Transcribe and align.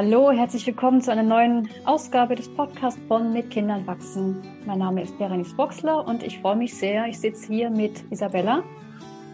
Hallo, 0.00 0.30
herzlich 0.30 0.64
willkommen 0.64 1.00
zu 1.02 1.10
einer 1.10 1.24
neuen 1.24 1.68
Ausgabe 1.84 2.36
des 2.36 2.48
Podcasts 2.54 3.00
von 3.08 3.32
Mit 3.32 3.50
Kindern 3.50 3.84
wachsen. 3.84 4.40
Mein 4.64 4.78
Name 4.78 5.02
ist 5.02 5.18
Berenice 5.18 5.56
Boxler 5.56 6.06
und 6.06 6.22
ich 6.22 6.38
freue 6.38 6.54
mich 6.54 6.72
sehr. 6.78 7.06
Ich 7.08 7.18
sitze 7.18 7.52
hier 7.52 7.68
mit 7.68 8.04
Isabella 8.12 8.62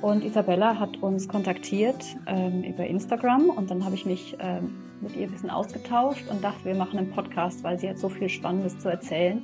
und 0.00 0.24
Isabella 0.24 0.78
hat 0.80 0.96
uns 1.02 1.28
kontaktiert 1.28 2.02
ähm, 2.26 2.62
über 2.62 2.86
Instagram 2.86 3.50
und 3.50 3.70
dann 3.70 3.84
habe 3.84 3.94
ich 3.94 4.06
mich 4.06 4.38
ähm, 4.40 4.74
mit 5.02 5.14
ihr 5.16 5.24
ein 5.26 5.32
bisschen 5.32 5.50
ausgetauscht 5.50 6.30
und 6.30 6.42
dachte, 6.42 6.64
wir 6.64 6.74
machen 6.74 6.98
einen 6.98 7.10
Podcast, 7.10 7.62
weil 7.62 7.78
sie 7.78 7.90
hat 7.90 7.98
so 7.98 8.08
viel 8.08 8.30
Spannendes 8.30 8.78
zu 8.78 8.88
erzählen 8.88 9.42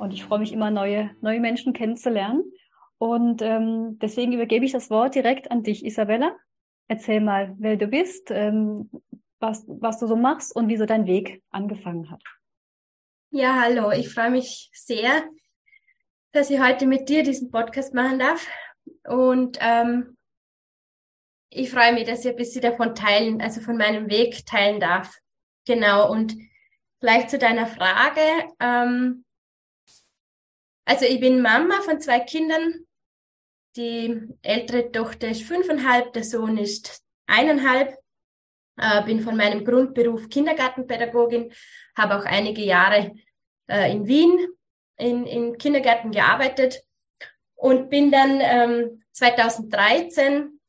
und 0.00 0.12
ich 0.12 0.24
freue 0.24 0.40
mich 0.40 0.52
immer, 0.52 0.72
neue, 0.72 1.10
neue 1.20 1.38
Menschen 1.38 1.74
kennenzulernen. 1.74 2.42
Und 2.98 3.40
ähm, 3.40 4.00
deswegen 4.02 4.32
übergebe 4.32 4.64
ich 4.64 4.72
das 4.72 4.90
Wort 4.90 5.14
direkt 5.14 5.48
an 5.52 5.62
dich, 5.62 5.86
Isabella. 5.86 6.32
Erzähl 6.88 7.20
mal, 7.20 7.54
wer 7.58 7.76
du 7.76 7.86
bist, 7.86 8.32
ähm, 8.32 8.90
was, 9.46 9.64
was 9.66 9.98
du 9.98 10.06
so 10.06 10.16
machst 10.16 10.54
und 10.54 10.68
wie 10.68 10.76
so 10.76 10.86
dein 10.86 11.06
Weg 11.06 11.42
angefangen 11.50 12.10
hat. 12.10 12.22
Ja, 13.30 13.60
hallo, 13.60 13.90
ich 13.90 14.12
freue 14.12 14.30
mich 14.30 14.70
sehr, 14.72 15.28
dass 16.32 16.50
ich 16.50 16.60
heute 16.60 16.86
mit 16.86 17.08
dir 17.08 17.22
diesen 17.22 17.50
Podcast 17.50 17.94
machen 17.94 18.18
darf. 18.18 18.46
Und 19.04 19.58
ähm, 19.60 20.16
ich 21.50 21.70
freue 21.70 21.92
mich, 21.92 22.04
dass 22.04 22.24
ich 22.24 22.30
ein 22.30 22.36
bisschen 22.36 22.62
davon 22.62 22.94
teilen, 22.94 23.40
also 23.40 23.60
von 23.60 23.76
meinem 23.76 24.10
Weg 24.10 24.44
teilen 24.46 24.80
darf. 24.80 25.16
Genau, 25.66 26.10
und 26.10 26.36
vielleicht 27.00 27.30
zu 27.30 27.38
deiner 27.38 27.66
Frage. 27.66 28.20
Ähm, 28.60 29.24
also 30.84 31.04
ich 31.04 31.20
bin 31.20 31.42
Mama 31.42 31.80
von 31.82 32.00
zwei 32.00 32.20
Kindern. 32.20 32.86
Die 33.76 34.22
ältere 34.42 34.90
Tochter 34.90 35.28
ist 35.28 35.42
fünfeinhalb, 35.42 36.12
der 36.14 36.24
Sohn 36.24 36.56
ist 36.56 37.02
eineinhalb 37.26 37.96
äh, 38.76 39.02
bin 39.04 39.20
von 39.20 39.36
meinem 39.36 39.64
Grundberuf 39.64 40.28
Kindergartenpädagogin, 40.28 41.52
habe 41.96 42.18
auch 42.18 42.24
einige 42.24 42.62
Jahre 42.62 43.12
äh, 43.68 43.92
in 43.92 44.06
Wien 44.06 44.46
in, 44.96 45.26
in 45.26 45.58
Kindergärten 45.58 46.10
gearbeitet 46.10 46.82
und 47.54 47.90
bin 47.90 48.10
dann 48.10 48.40
ähm, 48.40 49.02
2013 49.12 50.60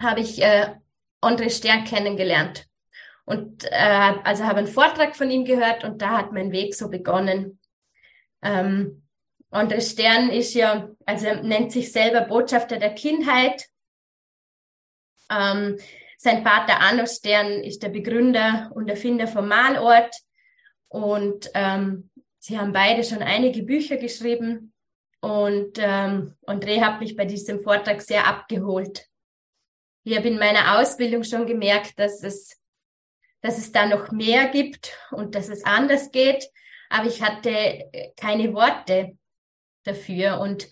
habe 0.00 0.20
ich 0.20 0.42
äh, 0.42 0.74
André 1.20 1.50
Stern 1.50 1.84
kennengelernt 1.84 2.66
und 3.24 3.64
äh, 3.64 4.14
also 4.24 4.44
habe 4.44 4.58
einen 4.58 4.68
Vortrag 4.68 5.16
von 5.16 5.30
ihm 5.30 5.44
gehört 5.44 5.84
und 5.84 6.00
da 6.00 6.18
hat 6.18 6.32
mein 6.32 6.52
Weg 6.52 6.74
so 6.74 6.88
begonnen. 6.88 7.58
Ähm, 8.42 9.02
André 9.50 9.80
Stern 9.80 10.30
ist 10.30 10.54
ja, 10.54 10.88
also 11.04 11.34
nennt 11.42 11.72
sich 11.72 11.92
selber 11.92 12.22
Botschafter 12.22 12.78
der 12.78 12.94
Kindheit. 12.94 13.66
Ähm, 15.30 15.78
sein 16.20 16.42
Vater 16.42 16.80
Arno 16.80 17.06
Stern 17.06 17.62
ist 17.62 17.82
der 17.82 17.90
Begründer 17.90 18.72
und 18.74 18.88
Erfinder 18.88 19.28
vom 19.28 19.46
Malort. 19.46 20.12
Und 20.88 21.48
ähm, 21.54 22.10
sie 22.40 22.58
haben 22.58 22.72
beide 22.72 23.04
schon 23.04 23.22
einige 23.22 23.62
Bücher 23.62 23.98
geschrieben. 23.98 24.72
Und 25.20 25.78
ähm, 25.78 26.34
André 26.44 26.80
hat 26.80 27.00
mich 27.00 27.16
bei 27.16 27.24
diesem 27.24 27.60
Vortrag 27.60 28.02
sehr 28.02 28.26
abgeholt. 28.26 29.06
Ich 30.02 30.16
habe 30.16 30.26
in 30.26 30.38
meiner 30.38 30.80
Ausbildung 30.80 31.22
schon 31.22 31.46
gemerkt, 31.46 31.96
dass 32.00 32.24
es, 32.24 32.60
dass 33.40 33.56
es 33.56 33.70
da 33.70 33.86
noch 33.86 34.10
mehr 34.10 34.48
gibt 34.48 34.98
und 35.12 35.36
dass 35.36 35.48
es 35.48 35.64
anders 35.64 36.10
geht. 36.10 36.48
Aber 36.90 37.06
ich 37.06 37.22
hatte 37.22 38.12
keine 38.16 38.52
Worte 38.54 39.16
dafür. 39.84 40.40
Und 40.40 40.68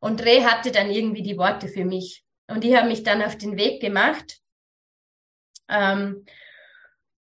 André 0.00 0.42
hatte 0.42 0.72
dann 0.72 0.90
irgendwie 0.90 1.22
die 1.22 1.36
Worte 1.36 1.68
für 1.68 1.84
mich. 1.84 2.24
Und 2.48 2.64
ich 2.64 2.74
habe 2.74 2.88
mich 2.88 3.02
dann 3.02 3.22
auf 3.22 3.36
den 3.36 3.58
Weg 3.58 3.82
gemacht 3.82 4.40
ähm, 5.68 6.24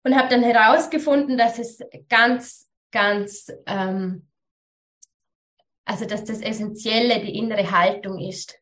und 0.03 0.15
habe 0.15 0.29
dann 0.29 0.43
herausgefunden, 0.43 1.37
dass 1.37 1.59
es 1.59 1.79
ganz, 2.07 2.69
ganz, 2.91 3.51
ähm, 3.65 4.27
also 5.85 6.05
dass 6.05 6.23
das 6.23 6.41
Essentielle 6.41 7.19
die 7.21 7.37
innere 7.37 7.71
Haltung 7.71 8.19
ist. 8.19 8.59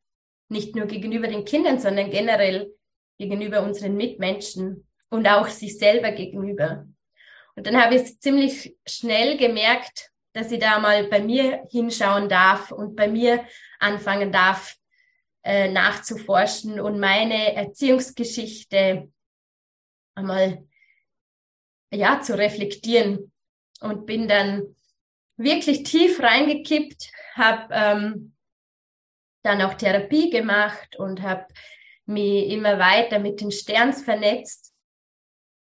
Nicht 0.50 0.76
nur 0.76 0.86
gegenüber 0.86 1.28
den 1.28 1.46
Kindern, 1.46 1.80
sondern 1.80 2.10
generell 2.10 2.74
gegenüber 3.18 3.64
unseren 3.64 3.96
Mitmenschen 3.96 4.88
und 5.10 5.28
auch 5.28 5.48
sich 5.48 5.78
selber 5.78 6.12
gegenüber. 6.12 6.88
Und 7.56 7.68
dann 7.68 7.82
habe 7.82 7.96
ich 7.96 8.20
ziemlich 8.20 8.78
schnell 8.88 9.38
gemerkt, 9.38 10.12
dass 10.34 10.52
ich 10.52 10.60
da 10.60 10.80
mal 10.80 11.06
bei 11.06 11.20
mir 11.20 11.66
hinschauen 11.72 12.30
darf 12.30 12.72
und 12.72 12.96
bei 12.96 13.08
mir 13.08 13.46
anfangen 13.80 14.32
darf, 14.32 14.76
äh, 15.44 15.70
nachzuforschen 15.70 16.80
und 16.80 17.00
meine 17.00 17.56
Erziehungsgeschichte 17.56 19.10
einmal 20.18 20.66
ja 21.92 22.22
zu 22.22 22.38
reflektieren 22.38 23.32
und 23.82 24.06
bin 24.06 24.28
dann 24.28 24.76
wirklich 25.38 25.84
tief 25.84 26.20
reingekippt, 26.20 27.12
habe 27.36 27.68
ähm, 27.72 28.34
dann 29.44 29.62
auch 29.62 29.76
Therapie 29.76 30.30
gemacht 30.30 30.98
und 30.98 31.22
habe 31.22 31.46
mich 32.06 32.50
immer 32.50 32.80
weiter 32.80 33.20
mit 33.20 33.42
den 33.42 33.52
Sterns 33.52 34.04
vernetzt 34.04 34.74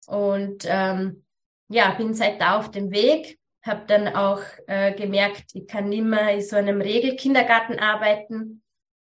und 0.06 0.64
ähm, 0.66 1.24
ja 1.68 1.92
bin 1.92 2.14
seit 2.14 2.40
da 2.40 2.58
auf 2.58 2.70
dem 2.70 2.90
Weg 2.90 3.40
habe 3.62 3.84
dann 3.86 4.08
auch 4.08 4.42
äh, 4.66 4.94
gemerkt, 4.94 5.54
ich 5.54 5.66
kann 5.66 5.88
nimmer 5.88 6.32
in 6.32 6.42
so 6.42 6.56
einem 6.56 6.80
Regelkindergarten 6.80 7.78
arbeiten, 7.78 8.62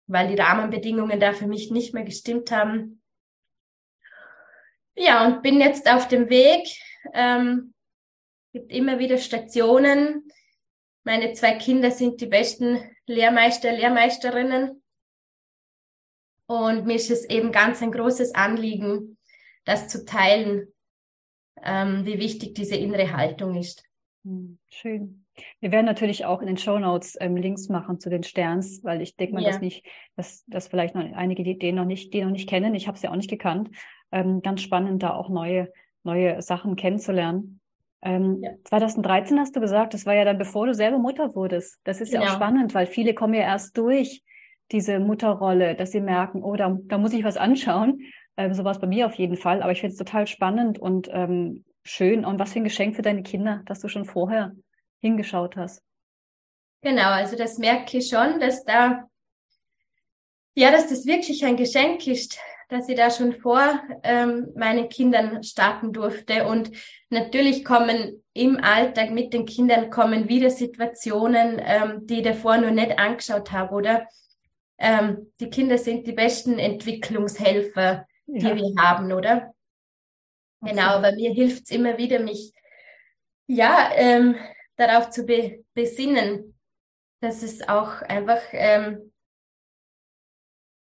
weil 0.06 0.28
die 0.28 0.40
Rahmenbedingungen 0.40 1.18
da 1.18 1.32
für 1.32 1.46
mich 1.46 1.70
nicht 1.70 1.94
mehr 1.94 2.04
gestimmt 2.04 2.50
haben. 2.50 3.02
Ja, 4.96 5.26
und 5.26 5.42
bin 5.42 5.60
jetzt 5.60 5.90
auf 5.90 6.08
dem 6.08 6.28
Weg. 6.30 6.68
Ähm, 7.12 7.74
gibt 8.52 8.72
immer 8.72 8.98
wieder 8.98 9.18
Stationen. 9.18 10.28
Meine 11.04 11.32
zwei 11.32 11.54
Kinder 11.56 11.90
sind 11.90 12.20
die 12.20 12.26
besten 12.26 12.80
Lehrmeister, 13.06 13.72
Lehrmeisterinnen. 13.72 14.82
Und 16.46 16.86
mir 16.86 16.96
ist 16.96 17.10
es 17.10 17.28
eben 17.28 17.52
ganz 17.52 17.82
ein 17.82 17.90
großes 17.92 18.34
Anliegen, 18.34 19.18
das 19.64 19.88
zu 19.88 20.04
teilen, 20.04 20.72
ähm, 21.62 22.04
wie 22.06 22.18
wichtig 22.18 22.54
diese 22.54 22.76
innere 22.76 23.12
Haltung 23.12 23.56
ist. 23.56 23.82
Hm, 24.24 24.58
schön. 24.68 25.26
Wir 25.60 25.72
werden 25.72 25.86
natürlich 25.86 26.24
auch 26.24 26.40
in 26.40 26.46
den 26.46 26.56
Show 26.56 26.78
Notes 26.78 27.16
ähm, 27.20 27.36
Links 27.36 27.68
machen 27.68 27.98
zu 27.98 28.08
den 28.08 28.22
Sterns, 28.22 28.84
weil 28.84 29.02
ich 29.02 29.16
denke 29.16 29.34
mal, 29.34 29.42
ja. 29.42 29.50
dass 29.50 29.60
nicht, 29.60 29.84
dass, 30.16 30.44
dass 30.46 30.68
vielleicht 30.68 30.94
noch 30.94 31.02
einige 31.02 31.42
die, 31.42 31.58
die 31.58 31.72
noch 31.72 31.84
nicht, 31.84 32.14
die 32.14 32.22
noch 32.22 32.30
nicht 32.30 32.48
kennen. 32.48 32.74
Ich 32.74 32.86
habe 32.86 32.98
sie 32.98 33.08
auch 33.08 33.16
nicht 33.16 33.30
gekannt 33.30 33.70
ähm, 34.14 34.42
ganz 34.42 34.62
spannend, 34.62 35.02
da 35.02 35.12
auch 35.12 35.28
neue, 35.28 35.72
neue 36.04 36.40
Sachen 36.40 36.76
kennenzulernen. 36.76 37.60
Ähm, 38.00 38.40
ja. 38.42 38.52
2013 38.64 39.40
hast 39.40 39.56
du 39.56 39.60
gesagt, 39.60 39.92
das 39.92 40.06
war 40.06 40.14
ja 40.14 40.24
dann 40.24 40.38
bevor 40.38 40.66
du 40.66 40.74
selber 40.74 40.98
Mutter 40.98 41.34
wurdest. 41.34 41.80
Das 41.84 42.00
ist 42.00 42.12
genau. 42.12 42.22
ja 42.22 42.28
auch 42.28 42.34
genau. 42.34 42.44
spannend, 42.44 42.74
weil 42.74 42.86
viele 42.86 43.12
kommen 43.14 43.34
ja 43.34 43.40
erst 43.40 43.76
durch 43.76 44.22
diese 44.70 45.00
Mutterrolle, 45.00 45.74
dass 45.74 45.90
sie 45.90 46.00
merken, 46.00 46.42
oh, 46.42 46.54
da, 46.54 46.78
da 46.84 46.96
muss 46.96 47.12
ich 47.12 47.24
was 47.24 47.36
anschauen. 47.36 48.02
Ähm, 48.36 48.54
so 48.54 48.62
war 48.64 48.72
es 48.72 48.78
bei 48.78 48.86
mir 48.86 49.06
auf 49.06 49.14
jeden 49.14 49.36
Fall. 49.36 49.62
Aber 49.62 49.72
ich 49.72 49.80
finde 49.80 49.92
es 49.92 49.98
total 49.98 50.26
spannend 50.28 50.78
und 50.78 51.08
ähm, 51.10 51.64
schön. 51.82 52.24
Und 52.24 52.38
was 52.38 52.52
für 52.52 52.60
ein 52.60 52.64
Geschenk 52.64 52.94
für 52.94 53.02
deine 53.02 53.24
Kinder, 53.24 53.62
dass 53.66 53.80
du 53.80 53.88
schon 53.88 54.04
vorher 54.04 54.52
hingeschaut 55.00 55.56
hast. 55.56 55.82
Genau, 56.82 57.10
also 57.10 57.36
das 57.36 57.58
merke 57.58 57.98
ich 57.98 58.08
schon, 58.08 58.38
dass 58.38 58.64
da, 58.64 59.08
ja, 60.54 60.70
dass 60.70 60.88
das 60.88 61.04
wirklich 61.04 61.44
ein 61.44 61.56
Geschenk 61.56 62.06
ist, 62.06 62.38
dass 62.68 62.88
ich 62.88 62.96
da 62.96 63.10
schon 63.10 63.32
vor 63.34 63.80
ähm, 64.02 64.48
meinen 64.56 64.88
Kindern 64.88 65.42
starten 65.42 65.92
durfte. 65.92 66.46
Und 66.46 66.70
natürlich 67.10 67.64
kommen 67.64 68.24
im 68.32 68.58
Alltag 68.62 69.10
mit 69.10 69.32
den 69.32 69.46
Kindern 69.46 69.90
kommen 69.90 70.28
wieder 70.28 70.50
Situationen, 70.50 71.60
ähm, 71.64 72.06
die 72.06 72.18
ich 72.18 72.24
davor 72.24 72.56
noch 72.56 72.70
nicht 72.70 72.98
angeschaut 72.98 73.52
habe, 73.52 73.74
oder? 73.74 74.08
Ähm, 74.78 75.32
die 75.40 75.50
Kinder 75.50 75.78
sind 75.78 76.06
die 76.06 76.12
besten 76.12 76.58
Entwicklungshelfer, 76.58 78.06
die 78.26 78.46
ja. 78.46 78.56
wir 78.56 78.74
haben, 78.78 79.12
oder? 79.12 79.54
Genau, 80.62 80.88
aber 80.88 81.12
mir 81.12 81.32
hilft 81.32 81.64
es 81.64 81.70
immer 81.70 81.98
wieder, 81.98 82.20
mich 82.20 82.52
ja 83.46 83.90
ähm, 83.94 84.36
darauf 84.76 85.10
zu 85.10 85.24
be 85.24 85.64
besinnen, 85.74 86.58
dass 87.20 87.42
es 87.42 87.68
auch 87.68 88.02
einfach 88.02 88.40
ähm, 88.52 89.12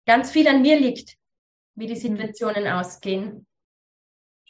ganz 0.05 0.31
viel 0.31 0.47
an 0.47 0.61
mir 0.61 0.79
liegt 0.79 1.17
wie 1.75 1.87
die. 1.87 1.95
Situationen 1.95 2.67
ausgehen. 2.67 3.45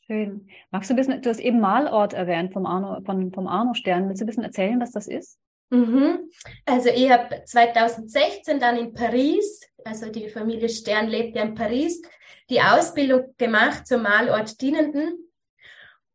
Schön. 0.06 0.50
Magst 0.72 0.90
du 0.90 0.94
ein 0.94 0.98
bisschen, 0.98 1.22
du 1.22 1.30
hast 1.30 1.40
eben 1.40 1.60
Malort 1.60 2.14
erwähnt 2.14 2.54
vom 2.54 2.66
Arno, 2.66 3.02
von, 3.06 3.32
vom 3.32 3.48
Arno 3.48 3.74
Stern. 3.74 4.10
Willst 4.10 4.22
du 4.22 4.26
ein 4.26 4.28
bisschen 4.28 4.44
erzählen, 4.44 4.80
was 4.80 4.92
das 4.92 5.08
ist? 5.08 5.40
Mhm. 5.70 6.30
Also 6.66 6.90
ich 6.90 7.10
habe 7.10 7.44
2016 7.46 8.60
dann 8.60 8.78
in 8.78 8.94
Paris, 8.94 9.62
also 9.86 10.12
die 10.12 10.28
Familie 10.28 10.68
Stern 10.68 11.08
lebt 11.08 11.36
ja 11.36 11.44
in 11.44 11.56
Paris, 11.56 12.02
die 12.50 12.62
Ausbildung 12.62 13.34
gemacht 13.38 13.88
zum 13.88 14.02
Malort 14.04 14.60
Dienenden. 14.60 15.32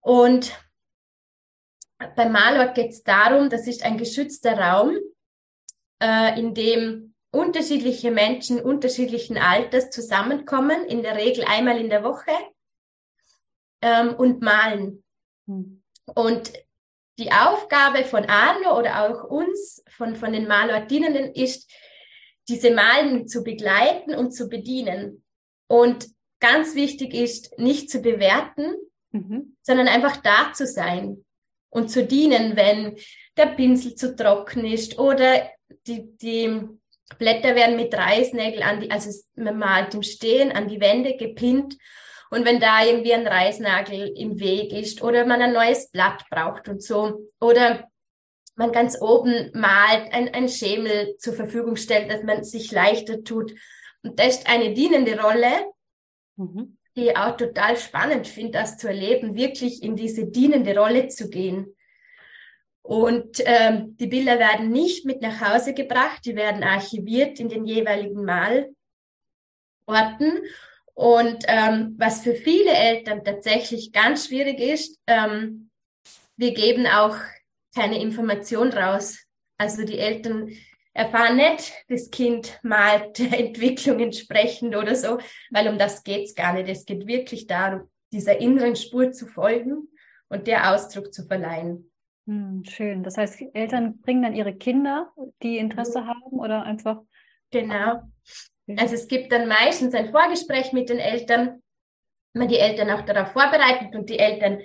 Und 0.00 0.54
beim 2.16 2.32
Malort 2.32 2.74
geht 2.74 2.90
es 2.90 3.02
darum, 3.02 3.48
das 3.48 3.66
ist 3.66 3.82
ein 3.82 3.96
geschützter 3.96 4.58
Raum, 4.58 4.98
äh, 6.02 6.38
in 6.38 6.52
dem 6.52 7.14
unterschiedliche 7.36 8.10
Menschen 8.10 8.60
unterschiedlichen 8.60 9.38
Alters 9.38 9.90
zusammenkommen, 9.90 10.84
in 10.86 11.02
der 11.02 11.16
Regel 11.16 11.44
einmal 11.44 11.78
in 11.78 11.90
der 11.90 12.02
Woche, 12.02 12.32
ähm, 13.82 14.14
und 14.14 14.42
malen. 14.42 15.04
Mhm. 15.46 15.82
Und 16.14 16.52
die 17.18 17.32
Aufgabe 17.32 18.04
von 18.04 18.24
Arno 18.24 18.78
oder 18.78 19.04
auch 19.04 19.24
uns, 19.24 19.82
von, 19.88 20.16
von 20.16 20.32
den 20.32 20.46
Malortinenden, 20.46 21.32
ist, 21.32 21.70
diese 22.48 22.70
Malen 22.70 23.26
zu 23.26 23.42
begleiten 23.42 24.14
und 24.14 24.32
zu 24.32 24.48
bedienen. 24.48 25.24
Und 25.68 26.06
ganz 26.38 26.74
wichtig 26.74 27.12
ist, 27.14 27.58
nicht 27.58 27.90
zu 27.90 28.00
bewerten, 28.00 28.76
mhm. 29.10 29.56
sondern 29.62 29.88
einfach 29.88 30.18
da 30.18 30.52
zu 30.52 30.66
sein 30.66 31.24
und 31.70 31.90
zu 31.90 32.04
dienen, 32.04 32.56
wenn 32.56 32.96
der 33.36 33.46
Pinsel 33.46 33.94
zu 33.94 34.14
trocken 34.14 34.64
ist 34.64 34.98
oder 34.98 35.50
die, 35.86 36.16
die 36.18 36.60
Blätter 37.18 37.54
werden 37.54 37.76
mit 37.76 37.94
Reißnägel 37.94 38.62
an 38.62 38.80
die, 38.80 38.90
also 38.90 39.10
man 39.36 39.58
malt 39.58 39.94
im 39.94 40.02
Stehen 40.02 40.52
an 40.52 40.68
die 40.68 40.80
Wände 40.80 41.16
gepinnt 41.16 41.76
und 42.30 42.44
wenn 42.44 42.60
da 42.60 42.84
irgendwie 42.84 43.14
ein 43.14 43.26
Reißnagel 43.26 44.12
im 44.16 44.40
Weg 44.40 44.72
ist 44.72 45.02
oder 45.02 45.24
man 45.24 45.40
ein 45.40 45.52
neues 45.52 45.90
Blatt 45.90 46.24
braucht 46.30 46.68
und 46.68 46.82
so 46.82 47.30
oder 47.40 47.88
man 48.56 48.72
ganz 48.72 49.00
oben 49.00 49.50
malt, 49.54 50.12
ein, 50.12 50.32
ein 50.34 50.48
Schemel 50.48 51.16
zur 51.18 51.34
Verfügung 51.34 51.76
stellt, 51.76 52.10
dass 52.10 52.22
man 52.22 52.42
sich 52.42 52.72
leichter 52.72 53.22
tut. 53.22 53.52
Und 54.02 54.18
das 54.18 54.38
ist 54.38 54.48
eine 54.48 54.72
dienende 54.72 55.20
Rolle, 55.20 55.66
mhm. 56.36 56.78
die 56.96 57.08
ich 57.08 57.16
auch 57.16 57.36
total 57.36 57.76
spannend 57.76 58.26
finde, 58.26 58.52
das 58.52 58.78
zu 58.78 58.88
erleben, 58.88 59.36
wirklich 59.36 59.82
in 59.82 59.94
diese 59.94 60.26
dienende 60.26 60.76
Rolle 60.76 61.08
zu 61.08 61.28
gehen. 61.28 61.75
Und 62.86 63.42
ähm, 63.44 63.96
die 63.96 64.06
Bilder 64.06 64.38
werden 64.38 64.70
nicht 64.70 65.04
mit 65.06 65.20
nach 65.20 65.40
Hause 65.40 65.74
gebracht, 65.74 66.24
die 66.24 66.36
werden 66.36 66.62
archiviert 66.62 67.40
in 67.40 67.48
den 67.48 67.64
jeweiligen 67.64 68.24
Malorten. 68.24 68.70
Und 70.94 71.44
ähm, 71.48 71.96
was 71.98 72.22
für 72.22 72.36
viele 72.36 72.70
Eltern 72.70 73.24
tatsächlich 73.24 73.90
ganz 73.90 74.28
schwierig 74.28 74.60
ist, 74.60 75.00
ähm, 75.08 75.68
wir 76.36 76.54
geben 76.54 76.86
auch 76.86 77.16
keine 77.74 78.00
Information 78.00 78.72
raus. 78.72 79.18
Also 79.58 79.84
die 79.84 79.98
Eltern 79.98 80.52
erfahren 80.92 81.38
nicht, 81.38 81.72
das 81.88 82.08
Kind 82.10 82.56
malt 82.62 83.18
der 83.18 83.40
Entwicklung 83.40 83.98
entsprechend 83.98 84.76
oder 84.76 84.94
so, 84.94 85.18
weil 85.50 85.66
um 85.66 85.76
das 85.76 86.04
geht's 86.04 86.36
gar 86.36 86.52
nicht. 86.52 86.68
Es 86.68 86.84
geht 86.84 87.08
wirklich 87.08 87.48
darum, 87.48 87.90
dieser 88.12 88.38
inneren 88.38 88.76
Spur 88.76 89.10
zu 89.10 89.26
folgen 89.26 89.88
und 90.28 90.46
der 90.46 90.72
Ausdruck 90.72 91.12
zu 91.12 91.26
verleihen. 91.26 91.90
Hm, 92.26 92.64
schön. 92.64 93.02
Das 93.02 93.17
heißt, 93.17 93.40
Eltern 93.55 94.00
bringen 94.00 94.23
dann 94.23 94.34
ihre 94.34 94.55
Kinder, 94.55 95.12
die 95.43 95.58
Interesse 95.58 96.00
mhm. 96.00 96.06
haben 96.08 96.32
oder 96.32 96.64
einfach. 96.64 97.00
Genau. 97.50 98.02
Also 98.76 98.94
es 98.94 99.06
gibt 99.06 99.31
dann 99.31 99.46
meistens 99.46 99.94
ein 99.94 100.11
Vorgespräch 100.11 100.73
mit 100.73 100.88
den 100.88 100.99
Eltern, 100.99 101.62
man 102.32 102.49
die 102.49 102.58
Eltern 102.58 102.90
auch 102.90 103.02
darauf 103.02 103.32
vorbereitet 103.32 103.94
und 103.94 104.11
die 104.11 104.19
Eltern 104.19 104.61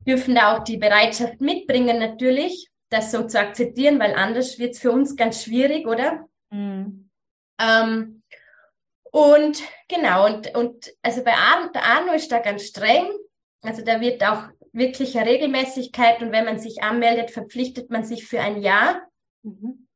dürfen 0.00 0.34
da 0.34 0.56
auch 0.56 0.64
die 0.64 0.76
Bereitschaft 0.76 1.40
mitbringen 1.40 1.98
natürlich, 1.98 2.68
das 2.90 3.12
so 3.12 3.26
zu 3.26 3.38
akzeptieren, 3.38 4.00
weil 4.00 4.14
anders 4.14 4.58
wird 4.58 4.74
es 4.74 4.80
für 4.80 4.90
uns 4.90 5.14
ganz 5.14 5.44
schwierig, 5.44 5.86
oder? 5.86 6.28
Mhm. 6.50 7.10
Ähm, 7.60 8.22
und 9.10 9.62
genau, 9.88 10.26
und, 10.26 10.54
und 10.56 10.92
also 11.02 11.22
bei 11.22 11.34
Arno, 11.34 11.70
Arno 11.74 12.12
ist 12.12 12.30
da 12.30 12.40
ganz 12.40 12.64
streng. 12.64 13.08
Also 13.62 13.82
da 13.84 14.00
wird 14.00 14.22
auch 14.22 14.44
wirklicher 14.78 15.26
Regelmäßigkeit 15.26 16.22
und 16.22 16.32
wenn 16.32 16.44
man 16.44 16.58
sich 16.58 16.82
anmeldet, 16.82 17.30
verpflichtet 17.30 17.90
man 17.90 18.04
sich 18.04 18.26
für 18.26 18.40
ein 18.40 18.62
Jahr. 18.62 19.02
Mhm. 19.42 19.88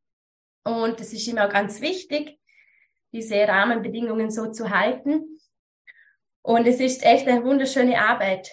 Und 0.64 1.00
das 1.00 1.12
ist 1.12 1.26
immer 1.28 1.48
ganz 1.48 1.80
wichtig, 1.80 2.38
diese 3.12 3.36
Rahmenbedingungen 3.46 4.30
so 4.30 4.50
zu 4.50 4.70
halten. 4.70 5.38
Und 6.42 6.66
es 6.66 6.80
ist 6.80 7.04
echt 7.04 7.28
eine 7.28 7.44
wunderschöne 7.44 8.00
Arbeit. 8.00 8.50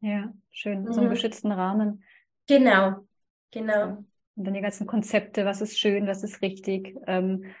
Ja, 0.00 0.32
schön. 0.50 0.82
Mhm. 0.82 0.92
So 0.92 1.00
einen 1.00 1.10
geschützten 1.10 1.52
Rahmen. 1.52 2.04
Genau, 2.46 3.06
genau. 3.50 4.04
Und 4.36 4.44
dann 4.44 4.54
die 4.54 4.60
ganzen 4.60 4.86
Konzepte, 4.86 5.44
was 5.44 5.60
ist 5.60 5.78
schön, 5.78 6.06
was 6.06 6.22
ist 6.22 6.42
richtig, 6.42 6.96
ähm, 7.06 7.54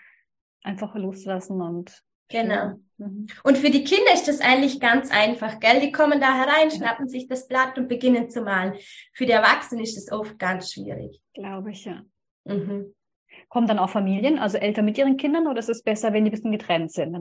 einfach 0.62 0.94
loslassen 0.94 1.60
und 1.60 2.04
Genau. 2.28 2.74
Mhm. 2.98 3.26
Und 3.42 3.58
für 3.58 3.70
die 3.70 3.84
Kinder 3.84 4.12
ist 4.12 4.28
das 4.28 4.40
eigentlich 4.40 4.80
ganz 4.80 5.10
einfach, 5.10 5.60
gell? 5.60 5.80
Die 5.80 5.92
kommen 5.92 6.20
da 6.20 6.34
herein, 6.34 6.70
schnappen 6.70 7.08
sich 7.08 7.26
das 7.26 7.48
Blatt 7.48 7.76
und 7.78 7.88
beginnen 7.88 8.30
zu 8.30 8.42
malen. 8.42 8.74
Für 9.12 9.26
die 9.26 9.32
Erwachsenen 9.32 9.82
ist 9.82 9.96
das 9.96 10.12
oft 10.12 10.38
ganz 10.38 10.72
schwierig. 10.72 11.20
Glaube 11.34 11.72
ich, 11.72 11.84
ja. 11.84 12.02
Mhm. 12.44 12.94
Kommen 13.48 13.66
dann 13.66 13.78
auch 13.78 13.90
Familien, 13.90 14.38
also 14.38 14.58
Eltern 14.58 14.84
mit 14.84 14.96
ihren 14.96 15.16
Kindern, 15.16 15.46
oder 15.48 15.58
ist 15.58 15.68
es 15.68 15.82
besser, 15.82 16.12
wenn 16.12 16.24
die 16.24 16.30
ein 16.30 16.34
bisschen 16.34 16.52
getrennt 16.52 16.92
sind? 16.92 17.16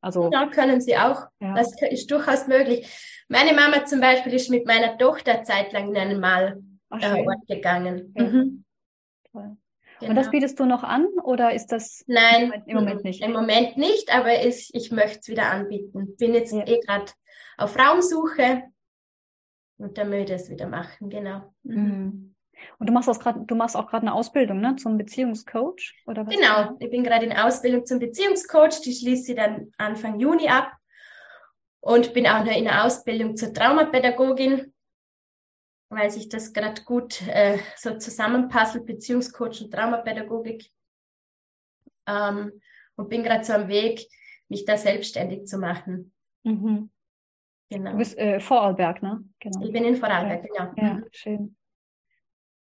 Also 0.00 0.30
ja, 0.32 0.46
können 0.46 0.80
sie 0.80 0.96
auch. 0.96 1.26
Ja. 1.40 1.54
Das 1.54 1.72
ist 1.90 2.10
durchaus 2.10 2.46
möglich. 2.46 2.88
Meine 3.28 3.52
Mama 3.52 3.84
zum 3.84 4.00
Beispiel 4.00 4.34
ist 4.34 4.48
mit 4.48 4.66
meiner 4.66 4.96
Tochter 4.96 5.42
zeitlang 5.42 5.88
in 5.88 5.96
einen 5.96 6.20
Malort 6.20 6.58
äh, 6.90 7.54
gegangen. 7.54 8.12
Ja. 8.16 8.24
Mhm. 8.24 8.64
Toll. 9.32 9.56
Genau. 9.98 10.10
Und 10.10 10.16
das 10.16 10.26
genau. 10.26 10.32
bietest 10.32 10.60
du 10.60 10.66
noch 10.66 10.82
an 10.82 11.06
oder 11.24 11.54
ist 11.54 11.68
das 11.68 12.04
Nein, 12.06 12.62
im 12.66 12.76
Moment, 12.76 13.04
nicht? 13.04 13.22
Im 13.22 13.32
Moment 13.32 13.76
nicht, 13.76 14.14
aber 14.14 14.44
ich, 14.44 14.74
ich 14.74 14.90
möchte 14.90 15.20
es 15.20 15.28
wieder 15.28 15.50
anbieten. 15.50 16.16
Bin 16.18 16.34
jetzt 16.34 16.52
ja. 16.52 16.66
eh 16.66 16.80
gerade 16.80 17.12
auf 17.56 17.78
Raumsuche 17.78 18.64
und 19.78 19.96
dann 19.96 20.10
möchte 20.10 20.34
ich 20.34 20.42
es 20.42 20.50
wieder 20.50 20.68
machen, 20.68 21.08
genau. 21.08 21.54
Mhm. 21.62 21.76
mhm. 21.76 22.32
Und 22.78 22.88
du 22.88 22.92
machst 22.92 23.08
auch 23.10 23.18
gerade, 23.18 23.40
du 23.46 23.54
machst 23.54 23.76
auch 23.76 23.86
gerade 23.86 24.06
eine 24.06 24.14
Ausbildung, 24.14 24.60
ne, 24.60 24.76
zum 24.76 24.96
Beziehungscoach 24.96 25.94
oder 26.06 26.26
was? 26.26 26.34
Genau, 26.34 26.74
ich 26.78 26.90
bin 26.90 27.04
gerade 27.04 27.26
in 27.26 27.36
Ausbildung 27.36 27.84
zum 27.84 27.98
Beziehungscoach, 27.98 28.80
die 28.82 28.94
schließe 28.94 29.32
ich 29.32 29.36
dann 29.36 29.70
Anfang 29.76 30.18
Juni 30.18 30.48
ab 30.48 30.72
und 31.80 32.14
bin 32.14 32.26
auch 32.26 32.44
noch 32.44 32.56
in 32.56 32.64
der 32.64 32.84
Ausbildung 32.84 33.36
zur 33.36 33.52
Traumapädagogin 33.52 34.72
weil 35.88 36.10
sich 36.10 36.28
das 36.28 36.52
gerade 36.52 36.82
gut 36.82 37.26
äh, 37.28 37.58
so 37.76 37.96
zusammenpasst, 37.96 38.84
Beziehungscoach 38.84 39.62
und 39.62 39.70
Traumapädagogik. 39.72 40.70
Ähm, 42.06 42.60
und 42.96 43.08
bin 43.08 43.22
gerade 43.22 43.44
so 43.44 43.52
am 43.52 43.68
Weg, 43.68 44.06
mich 44.48 44.64
da 44.64 44.76
selbstständig 44.76 45.46
zu 45.46 45.58
machen. 45.58 46.12
Mhm. 46.44 46.90
Genau. 47.68 47.92
Du 47.92 47.98
bist 47.98 48.16
äh, 48.16 48.40
Vorarlberg, 48.40 49.02
ne? 49.02 49.24
Genau. 49.40 49.64
Ich 49.64 49.72
bin 49.72 49.84
in 49.84 49.96
Vorarlberg, 49.96 50.46
ja. 50.54 50.66
genau. 50.66 50.88
Ja, 50.88 50.94
mhm. 50.94 51.04
schön. 51.10 51.56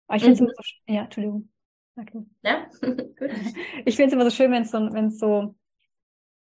Aber 0.08 0.16
ich 0.16 0.24
finde 0.24 0.34
es 0.34 0.40
mhm. 0.40 0.46
so, 0.46 0.92
ja, 0.92 1.04
Entschuldigung. 1.04 1.48
Okay. 1.96 2.24
Ja, 2.42 2.68
gut. 2.80 3.12
Ich 3.84 3.96
finde 3.96 4.08
es 4.08 4.12
immer 4.12 4.24
so 4.24 4.30
schön, 4.30 4.50
wenn 4.50 4.62
es 4.62 4.70
so, 4.70 4.78
wenn's 4.92 5.18
so 5.18 5.54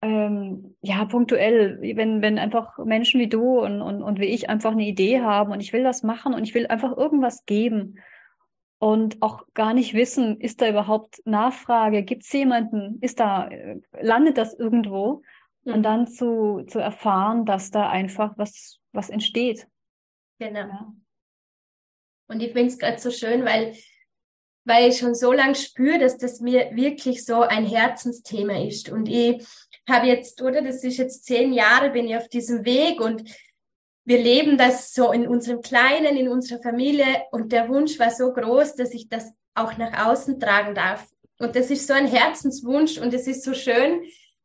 ähm, 0.05 0.77
ja, 0.83 1.06
punktuell, 1.06 1.81
wenn, 1.97 2.21
wenn 2.21 2.39
einfach 2.39 2.77
Menschen 2.79 3.20
wie 3.20 3.29
du 3.29 3.61
und, 3.61 3.81
und, 3.81 4.03
und 4.03 4.20
wie 4.20 4.27
ich 4.27 4.51
einfach 4.51 4.73
eine 4.73 4.84
Idee 4.84 5.23
haben 5.23 5.51
und 5.51 5.61
ich 5.61 5.73
will 5.73 5.82
das 5.82 6.03
machen 6.03 6.34
und 6.34 6.44
ich 6.44 6.55
will 6.55 6.67
einfach 6.67 6.94
irgendwas 6.94 7.46
geben 7.46 7.99
und 8.79 9.23
auch 9.23 9.46
gar 9.55 9.73
nicht 9.73 9.94
wissen, 9.94 10.39
ist 10.41 10.61
da 10.61 10.69
überhaupt 10.69 11.23
Nachfrage, 11.25 12.03
gibt 12.03 12.25
es 12.25 12.32
jemanden, 12.32 12.99
ist 13.01 13.19
da, 13.19 13.49
äh, 13.49 13.81
landet 13.99 14.37
das 14.37 14.53
irgendwo 14.53 15.23
mhm. 15.65 15.73
und 15.73 15.82
dann 15.82 16.06
zu, 16.06 16.65
zu 16.67 16.81
erfahren, 16.81 17.46
dass 17.46 17.70
da 17.70 17.89
einfach 17.89 18.37
was, 18.37 18.81
was 18.93 19.08
entsteht. 19.08 19.67
Genau. 20.39 20.58
Ja. 20.58 20.93
Und 22.27 22.43
ich 22.43 22.53
finde 22.53 22.67
es 22.67 22.79
gerade 22.79 22.99
so 22.99 23.11
schön, 23.11 23.44
weil 23.46 23.75
weil 24.65 24.89
ich 24.91 24.99
schon 24.99 25.15
so 25.15 25.33
lange 25.33 25.55
spüre, 25.55 25.99
dass 25.99 26.19
das 26.19 26.41
mir 26.41 26.71
wirklich 26.75 27.25
so 27.25 27.43
ein 27.43 27.67
Herzensthema 27.67 28.65
ist. 28.67 28.91
Und 28.91 29.09
ich 29.09 29.47
habe 29.89 30.06
jetzt, 30.06 30.41
oder 30.43 30.63
das 30.63 30.83
ist 30.83 30.97
jetzt 30.97 31.25
zehn 31.25 31.53
Jahre, 31.53 31.91
bin 31.91 32.09
ich 32.09 32.17
auf 32.17 32.29
diesem 32.29 32.65
Weg 32.65 33.01
und 33.01 33.25
wir 34.06 34.23
leben 34.23 34.59
das 34.59 34.93
so 34.93 35.13
in 35.13 35.27
unserem 35.27 35.61
Kleinen, 35.61 36.17
in 36.17 36.29
unserer 36.29 36.61
Familie 36.61 37.06
und 37.31 37.53
der 37.53 37.69
Wunsch 37.69 37.99
war 37.99 38.11
so 38.11 38.33
groß, 38.33 38.77
dass 38.77 38.93
ich 38.93 39.09
das 39.09 39.33
auch 39.55 39.77
nach 39.79 40.06
außen 40.06 40.41
tragen 40.41 40.75
darf. 40.75 41.09
Und 41.39 41.56
das 41.56 41.71
ist 41.71 41.87
so 41.87 41.94
ein 41.94 42.06
Herzenswunsch 42.06 42.99
und 42.99 43.15
es 43.15 43.27
ist 43.27 43.44
so 43.44 43.55
schön, 43.55 44.03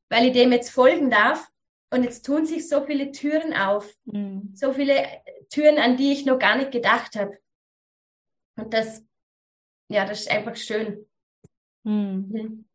weil 0.09 0.27
ich 0.27 0.33
dem 0.33 0.51
jetzt 0.51 0.71
folgen 0.71 1.09
darf. 1.09 1.47
Und 1.91 2.03
jetzt 2.03 2.25
tun 2.25 2.45
sich 2.45 2.69
so 2.69 2.85
viele 2.85 3.11
Türen 3.11 3.53
auf, 3.53 3.91
mhm. 4.05 4.51
so 4.53 4.73
viele 4.73 5.03
Türen, 5.49 5.79
an 5.79 5.97
die 5.97 6.11
ich 6.11 6.25
noch 6.25 6.37
gar 6.37 6.55
nicht 6.55 6.71
gedacht 6.71 7.15
habe. 7.15 7.37
Und 8.55 8.73
das 8.73 9.03
ja, 9.89 10.05
das 10.05 10.21
ist 10.21 10.31
einfach 10.31 10.55
schön. 10.55 11.05
Hm. 11.83 12.29
Mhm. 12.29 12.65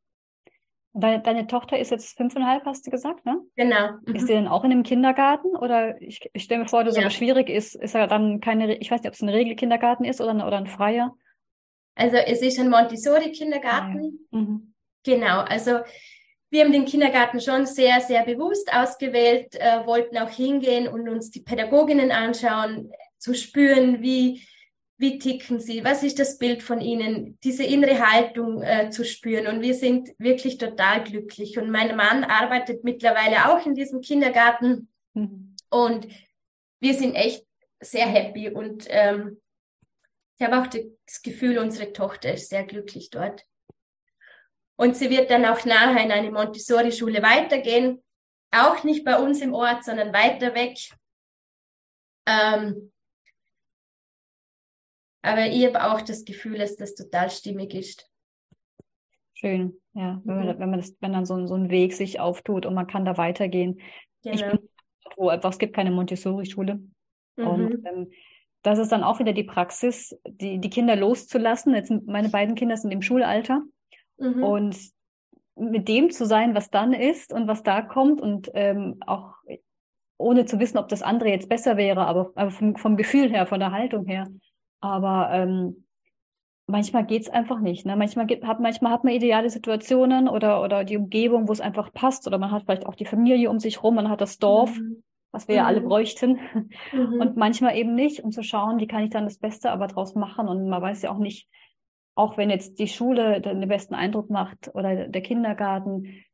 Deine, 0.96 1.22
deine, 1.22 1.46
Tochter 1.48 1.78
ist 1.78 1.90
jetzt 1.90 2.16
fünfeinhalb, 2.16 2.64
hast 2.66 2.86
du 2.86 2.90
gesagt, 2.90 3.26
ne? 3.26 3.40
Genau. 3.56 3.92
Mhm. 4.06 4.14
Ist 4.14 4.28
sie 4.28 4.34
denn 4.34 4.46
auch 4.46 4.62
in 4.62 4.70
einem 4.70 4.84
Kindergarten? 4.84 5.56
Oder 5.56 6.00
ich, 6.00 6.20
ich 6.32 6.44
stelle 6.44 6.62
mir 6.62 6.68
vor, 6.68 6.84
dass 6.84 6.92
es 6.92 6.98
ja. 6.98 7.02
aber 7.02 7.10
schwierig 7.10 7.48
ist, 7.48 7.74
ist 7.74 7.94
ja 7.94 8.06
dann 8.06 8.40
keine, 8.40 8.76
ich 8.76 8.90
weiß 8.90 9.00
nicht, 9.00 9.08
ob 9.08 9.14
es 9.14 9.22
ein 9.22 9.28
Regelkindergarten 9.28 10.04
ist 10.04 10.20
oder, 10.20 10.34
oder 10.46 10.56
ein 10.56 10.68
freier. 10.68 11.16
Also 11.96 12.16
es 12.16 12.42
ist 12.42 12.60
ein 12.60 12.70
Montessori-Kindergarten. 12.70 13.98
Ah, 13.98 14.36
ja. 14.36 14.40
mhm. 14.40 14.74
Genau, 15.04 15.40
also 15.40 15.80
wir 16.50 16.64
haben 16.64 16.72
den 16.72 16.84
Kindergarten 16.84 17.40
schon 17.40 17.66
sehr, 17.66 18.00
sehr 18.00 18.24
bewusst 18.24 18.72
ausgewählt, 18.72 19.56
äh, 19.56 19.84
wollten 19.86 20.16
auch 20.18 20.30
hingehen 20.30 20.86
und 20.86 21.08
uns 21.08 21.30
die 21.30 21.42
Pädagoginnen 21.42 22.12
anschauen, 22.12 22.92
zu 23.18 23.34
spüren, 23.34 24.00
wie 24.02 24.46
wie 24.96 25.18
ticken 25.18 25.58
sie, 25.58 25.84
was 25.84 26.02
ist 26.02 26.18
das 26.18 26.38
Bild 26.38 26.62
von 26.62 26.80
ihnen, 26.80 27.38
diese 27.42 27.64
innere 27.64 27.98
Haltung 27.98 28.62
äh, 28.62 28.90
zu 28.90 29.04
spüren. 29.04 29.46
Und 29.48 29.60
wir 29.60 29.74
sind 29.74 30.10
wirklich 30.18 30.58
total 30.58 31.02
glücklich. 31.02 31.58
Und 31.58 31.70
mein 31.70 31.96
Mann 31.96 32.24
arbeitet 32.24 32.84
mittlerweile 32.84 33.50
auch 33.50 33.66
in 33.66 33.74
diesem 33.74 34.00
Kindergarten. 34.00 34.88
Mhm. 35.14 35.56
Und 35.70 36.06
wir 36.80 36.94
sind 36.94 37.14
echt 37.14 37.44
sehr 37.80 38.06
happy 38.06 38.48
und 38.50 38.86
ähm, 38.88 39.40
ich 40.38 40.46
habe 40.46 40.60
auch 40.60 40.66
das 40.66 41.22
Gefühl, 41.22 41.58
unsere 41.58 41.92
Tochter 41.92 42.34
ist 42.34 42.48
sehr 42.48 42.64
glücklich 42.64 43.10
dort. 43.10 43.44
Und 44.76 44.96
sie 44.96 45.10
wird 45.10 45.30
dann 45.30 45.44
auch 45.44 45.64
nachher 45.64 46.04
in 46.04 46.10
eine 46.10 46.32
Montessori-Schule 46.32 47.22
weitergehen. 47.22 48.02
Auch 48.50 48.82
nicht 48.82 49.04
bei 49.04 49.16
uns 49.18 49.40
im 49.40 49.54
Ort, 49.54 49.84
sondern 49.84 50.12
weiter 50.12 50.54
weg. 50.54 50.76
Ähm, 52.26 52.92
aber 55.24 55.46
ich 55.46 55.66
habe 55.66 55.92
auch 55.92 56.00
das 56.00 56.24
Gefühl, 56.24 56.58
dass 56.58 56.76
das 56.76 56.94
total 56.94 57.30
stimmig 57.30 57.74
ist. 57.74 58.10
Schön, 59.34 59.80
ja, 59.94 60.20
wenn 60.24 60.36
man, 60.36 60.46
mhm. 60.46 60.60
wenn 60.60 60.70
man 60.70 60.80
das, 60.80 60.96
wenn 61.00 61.12
dann 61.12 61.26
so, 61.26 61.46
so 61.46 61.54
ein 61.54 61.70
Weg 61.70 61.92
sich 61.92 62.20
auftut 62.20 62.66
und 62.66 62.74
man 62.74 62.86
kann 62.86 63.04
da 63.04 63.16
weitergehen. 63.16 63.80
Genau. 64.22 64.34
Ich 64.34 64.46
bin 64.46 64.58
wo 65.16 65.28
einfach, 65.28 65.50
es 65.50 65.58
gibt 65.58 65.74
keine 65.74 65.90
Montessori-Schule. 65.90 66.80
Mhm. 67.36 67.46
Und 67.46 67.86
ähm, 67.86 68.10
das 68.62 68.78
ist 68.78 68.92
dann 68.92 69.04
auch 69.04 69.18
wieder 69.18 69.32
die 69.32 69.44
Praxis, 69.44 70.18
die, 70.26 70.58
die 70.58 70.70
Kinder 70.70 70.96
loszulassen. 70.96 71.74
Jetzt 71.74 71.92
meine 72.06 72.30
beiden 72.30 72.54
Kinder 72.54 72.76
sind 72.76 72.90
im 72.90 73.02
Schulalter. 73.02 73.62
Mhm. 74.18 74.42
Und 74.42 74.78
mit 75.56 75.88
dem 75.88 76.10
zu 76.10 76.26
sein, 76.26 76.54
was 76.54 76.70
dann 76.70 76.92
ist 76.92 77.32
und 77.32 77.46
was 77.46 77.62
da 77.62 77.82
kommt 77.82 78.20
und 78.20 78.50
ähm, 78.54 78.96
auch 79.06 79.34
ohne 80.16 80.46
zu 80.46 80.58
wissen, 80.58 80.78
ob 80.78 80.88
das 80.88 81.02
andere 81.02 81.28
jetzt 81.28 81.48
besser 81.48 81.76
wäre, 81.76 82.06
aber, 82.06 82.32
aber 82.34 82.50
vom, 82.50 82.76
vom 82.76 82.96
Gefühl 82.96 83.30
her, 83.30 83.46
von 83.46 83.60
der 83.60 83.72
Haltung 83.72 84.06
her. 84.06 84.26
Aber 84.84 85.30
ähm, 85.32 85.86
manchmal 86.66 87.06
geht's 87.06 87.30
einfach 87.30 87.58
nicht. 87.60 87.86
Ne? 87.86 87.96
Manchmal, 87.96 88.26
geht, 88.26 88.44
hat, 88.44 88.60
manchmal 88.60 88.92
hat 88.92 89.02
man 89.02 89.14
ideale 89.14 89.48
Situationen 89.48 90.28
oder, 90.28 90.62
oder 90.62 90.84
die 90.84 90.98
Umgebung, 90.98 91.48
wo 91.48 91.52
es 91.52 91.62
einfach 91.62 91.90
passt. 91.94 92.26
Oder 92.26 92.36
man 92.36 92.50
hat 92.50 92.64
vielleicht 92.64 92.84
auch 92.84 92.94
die 92.94 93.06
Familie 93.06 93.48
um 93.48 93.58
sich 93.58 93.82
rum, 93.82 93.94
man 93.94 94.10
hat 94.10 94.20
das 94.20 94.36
Dorf, 94.36 94.76
mhm. 94.76 95.02
was 95.32 95.48
wir 95.48 95.54
mhm. 95.54 95.58
ja 95.58 95.66
alle 95.66 95.80
mhm. 95.80 95.88
bräuchten. 95.88 96.38
Mhm. 96.92 97.18
Und 97.18 97.36
manchmal 97.38 97.78
eben 97.78 97.94
nicht, 97.94 98.22
um 98.22 98.30
zu 98.30 98.42
schauen, 98.42 98.78
wie 98.78 98.86
kann 98.86 99.04
ich 99.04 99.10
dann 99.10 99.24
das 99.24 99.38
Beste 99.38 99.70
aber 99.70 99.86
draus 99.86 100.14
machen. 100.14 100.48
Und 100.48 100.68
man 100.68 100.82
weiß 100.82 101.00
ja 101.00 101.10
auch 101.10 101.18
nicht, 101.18 101.48
auch 102.14 102.36
wenn 102.36 102.50
jetzt 102.50 102.78
die 102.78 102.88
Schule 102.88 103.40
den 103.40 103.66
besten 103.66 103.94
Eindruck 103.94 104.28
macht 104.28 104.70
oder 104.74 105.08
der 105.08 105.22
Kindergarten, 105.22 106.24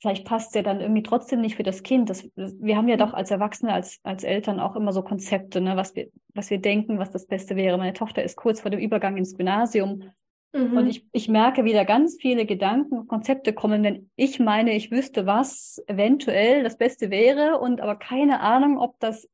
vielleicht 0.00 0.26
passt 0.26 0.54
ja 0.54 0.62
dann 0.62 0.80
irgendwie 0.80 1.02
trotzdem 1.02 1.40
nicht 1.40 1.56
für 1.56 1.62
das 1.62 1.82
Kind. 1.82 2.10
Das, 2.10 2.28
wir 2.34 2.76
haben 2.76 2.88
ja 2.88 2.96
doch 2.96 3.14
als 3.14 3.30
Erwachsene, 3.30 3.72
als, 3.72 3.98
als 4.02 4.24
Eltern 4.24 4.60
auch 4.60 4.76
immer 4.76 4.92
so 4.92 5.02
Konzepte, 5.02 5.60
ne, 5.60 5.76
was 5.76 5.94
wir, 5.94 6.08
was 6.34 6.50
wir 6.50 6.58
denken, 6.58 6.98
was 6.98 7.10
das 7.10 7.26
Beste 7.26 7.56
wäre. 7.56 7.78
Meine 7.78 7.92
Tochter 7.92 8.22
ist 8.22 8.36
kurz 8.36 8.60
vor 8.60 8.70
dem 8.70 8.80
Übergang 8.80 9.16
ins 9.16 9.36
Gymnasium. 9.36 10.10
Mhm. 10.52 10.76
Und 10.76 10.86
ich, 10.86 11.06
ich 11.12 11.28
merke 11.28 11.64
wieder 11.64 11.84
ganz 11.84 12.16
viele 12.20 12.46
Gedanken, 12.46 13.06
Konzepte 13.06 13.52
kommen, 13.52 13.82
wenn 13.82 14.10
ich 14.16 14.38
meine, 14.38 14.74
ich 14.74 14.90
wüsste, 14.90 15.26
was 15.26 15.82
eventuell 15.86 16.62
das 16.62 16.76
Beste 16.76 17.10
wäre 17.10 17.58
und 17.58 17.80
aber 17.80 17.96
keine 17.96 18.40
Ahnung, 18.40 18.78
ob 18.78 18.98
das, 19.00 19.28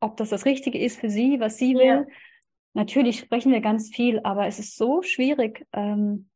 ob 0.00 0.16
das 0.16 0.30
das 0.30 0.44
Richtige 0.44 0.78
ist 0.78 1.00
für 1.00 1.10
sie, 1.10 1.40
was 1.40 1.56
sie 1.58 1.74
will. 1.74 1.84
Ja. 1.84 2.06
Natürlich 2.74 3.18
sprechen 3.18 3.52
wir 3.52 3.60
ganz 3.60 3.88
viel, 3.88 4.20
aber 4.22 4.46
es 4.46 4.58
ist 4.58 4.76
so 4.76 5.02
schwierig. 5.02 5.66
Ähm, 5.72 6.28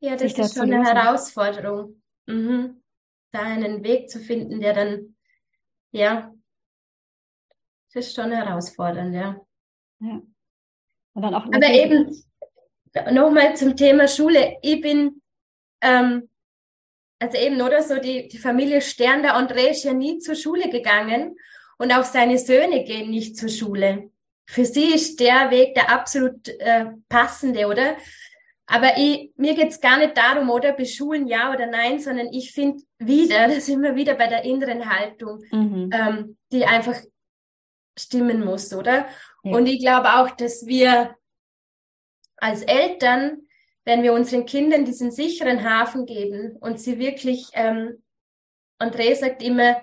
ja, 0.00 0.16
das 0.16 0.32
ist 0.32 0.54
schon 0.54 0.72
eine 0.72 0.84
Herausforderung. 0.84 2.02
Mhm. 2.26 2.82
Da 3.32 3.42
einen 3.42 3.82
Weg 3.82 4.10
zu 4.10 4.18
finden, 4.18 4.60
der 4.60 4.74
dann, 4.74 5.16
ja, 5.92 6.32
das 7.92 8.06
ist 8.06 8.14
schon 8.14 8.32
herausfordernd, 8.32 9.14
ja. 9.14 9.40
ja. 10.00 10.22
Und 11.14 11.22
dann 11.22 11.34
auch 11.34 11.46
Aber 11.46 11.68
eben, 11.68 12.24
nochmal 13.12 13.56
zum 13.56 13.76
Thema 13.76 14.06
Schule. 14.06 14.58
Ich 14.62 14.80
bin, 14.80 15.22
ähm, 15.80 16.28
also 17.18 17.38
eben, 17.38 17.60
oder 17.62 17.82
so, 17.82 17.98
die, 17.98 18.28
die 18.28 18.38
Familie 18.38 18.80
Stern, 18.80 19.22
der 19.22 19.36
André 19.36 19.70
ist 19.70 19.84
ja 19.84 19.94
nie 19.94 20.18
zur 20.18 20.34
Schule 20.34 20.68
gegangen 20.68 21.36
und 21.78 21.92
auch 21.92 22.04
seine 22.04 22.38
Söhne 22.38 22.84
gehen 22.84 23.10
nicht 23.10 23.36
zur 23.36 23.48
Schule 23.48 24.10
für 24.46 24.64
sie 24.64 24.94
ist 24.94 25.18
der 25.20 25.50
Weg 25.50 25.74
der 25.74 25.90
absolut 25.90 26.48
äh, 26.48 26.86
passende, 27.08 27.66
oder? 27.66 27.96
Aber 28.66 28.96
ich, 28.96 29.32
mir 29.36 29.54
geht's 29.54 29.80
gar 29.80 29.96
nicht 29.96 30.16
darum, 30.16 30.50
oder 30.50 30.72
beschulen 30.72 31.28
ja 31.28 31.52
oder 31.52 31.66
nein, 31.66 32.00
sondern 32.00 32.32
ich 32.32 32.52
finde 32.52 32.82
wieder, 32.98 33.48
da 33.48 33.60
sind 33.60 33.82
wir 33.82 33.94
wieder 33.94 34.14
bei 34.14 34.26
der 34.26 34.44
inneren 34.44 34.90
Haltung, 34.90 35.42
mhm. 35.50 35.90
ähm, 35.92 36.36
die 36.52 36.66
einfach 36.66 37.00
stimmen 37.98 38.44
muss, 38.44 38.72
oder? 38.74 39.06
Ja. 39.44 39.56
Und 39.56 39.66
ich 39.66 39.80
glaube 39.80 40.14
auch, 40.16 40.30
dass 40.30 40.66
wir 40.66 41.14
als 42.36 42.62
Eltern, 42.62 43.42
wenn 43.84 44.02
wir 44.02 44.12
unseren 44.12 44.44
Kindern 44.44 44.84
diesen 44.84 45.10
sicheren 45.10 45.64
Hafen 45.64 46.04
geben 46.04 46.56
und 46.60 46.80
sie 46.80 46.98
wirklich, 46.98 47.48
ähm, 47.52 48.02
André 48.78 49.14
sagt 49.14 49.42
immer, 49.42 49.80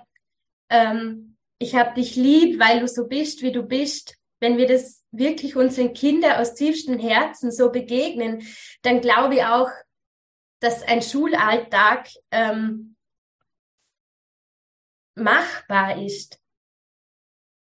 ähm, 0.68 1.36
ich 1.58 1.74
habe 1.74 1.94
dich 1.94 2.14
lieb, 2.16 2.60
weil 2.60 2.80
du 2.80 2.86
so 2.86 3.06
bist, 3.06 3.42
wie 3.42 3.50
du 3.50 3.62
bist 3.62 4.16
wenn 4.44 4.58
wir 4.58 4.68
das 4.68 5.02
wirklich 5.10 5.56
unseren 5.56 5.94
Kindern 5.94 6.38
aus 6.38 6.54
tiefstem 6.54 6.98
Herzen 6.98 7.50
so 7.50 7.72
begegnen, 7.72 8.42
dann 8.82 9.00
glaube 9.00 9.36
ich 9.36 9.44
auch, 9.44 9.70
dass 10.60 10.82
ein 10.82 11.00
Schulalltag 11.00 12.10
ähm, 12.30 12.94
machbar 15.16 16.02
ist. 16.02 16.38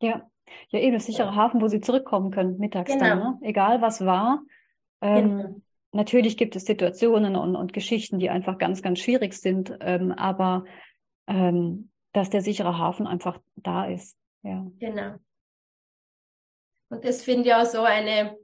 Ja, 0.03 0.29
ja 0.69 0.79
eben, 0.79 0.99
sichere 1.01 1.35
Hafen, 1.35 1.63
wo 1.63 1.69
sie 1.69 1.81
zurückkommen 1.81 2.31
können, 2.31 2.59
mittags 2.59 2.93
genau. 2.93 3.05
dann, 3.05 3.19
ne? 3.19 3.39
egal 3.43 3.81
was 3.81 4.05
war. 4.05 4.43
Ähm, 5.01 5.39
genau. 5.39 5.61
Natürlich 5.93 6.37
gibt 6.37 6.55
es 6.55 6.67
Situationen 6.67 7.35
und, 7.35 7.57
und 7.57 7.73
Geschichten, 7.73 8.19
die 8.19 8.29
einfach 8.29 8.59
ganz, 8.59 8.83
ganz 8.83 8.99
schwierig 8.99 9.33
sind, 9.33 9.75
ähm, 9.81 10.13
aber 10.13 10.65
ähm, 11.27 11.91
dass 12.13 12.29
der 12.29 12.43
sichere 12.43 12.77
Hafen 12.77 13.07
einfach 13.07 13.41
da 13.57 13.87
ist. 13.87 14.19
Ja. 14.43 14.67
Genau. 14.79 15.15
Und 16.91 17.05
das 17.05 17.23
finde 17.23 17.49
ich 17.49 17.55
auch 17.55 17.67
so 17.67 17.83
eine 17.83 18.37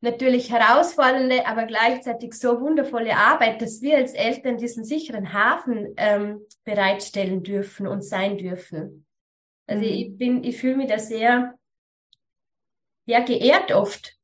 natürlich 0.00 0.50
herausfordernde, 0.50 1.46
aber 1.46 1.64
gleichzeitig 1.64 2.34
so 2.34 2.60
wundervolle 2.60 3.16
Arbeit, 3.16 3.62
dass 3.62 3.80
wir 3.82 3.96
als 3.96 4.14
Eltern 4.14 4.56
diesen 4.56 4.84
sicheren 4.84 5.32
Hafen 5.32 5.94
ähm, 5.96 6.44
bereitstellen 6.64 7.42
dürfen 7.42 7.86
und 7.86 8.02
sein 8.02 8.36
dürfen. 8.36 9.06
Also 9.66 9.84
mhm. 9.84 9.90
ich 9.90 10.18
bin, 10.18 10.44
ich 10.44 10.58
fühle 10.58 10.76
mich 10.76 10.88
da 10.88 10.98
sehr, 10.98 11.56
ja, 13.06 13.20
geehrt 13.20 13.72
oft. 13.72 14.18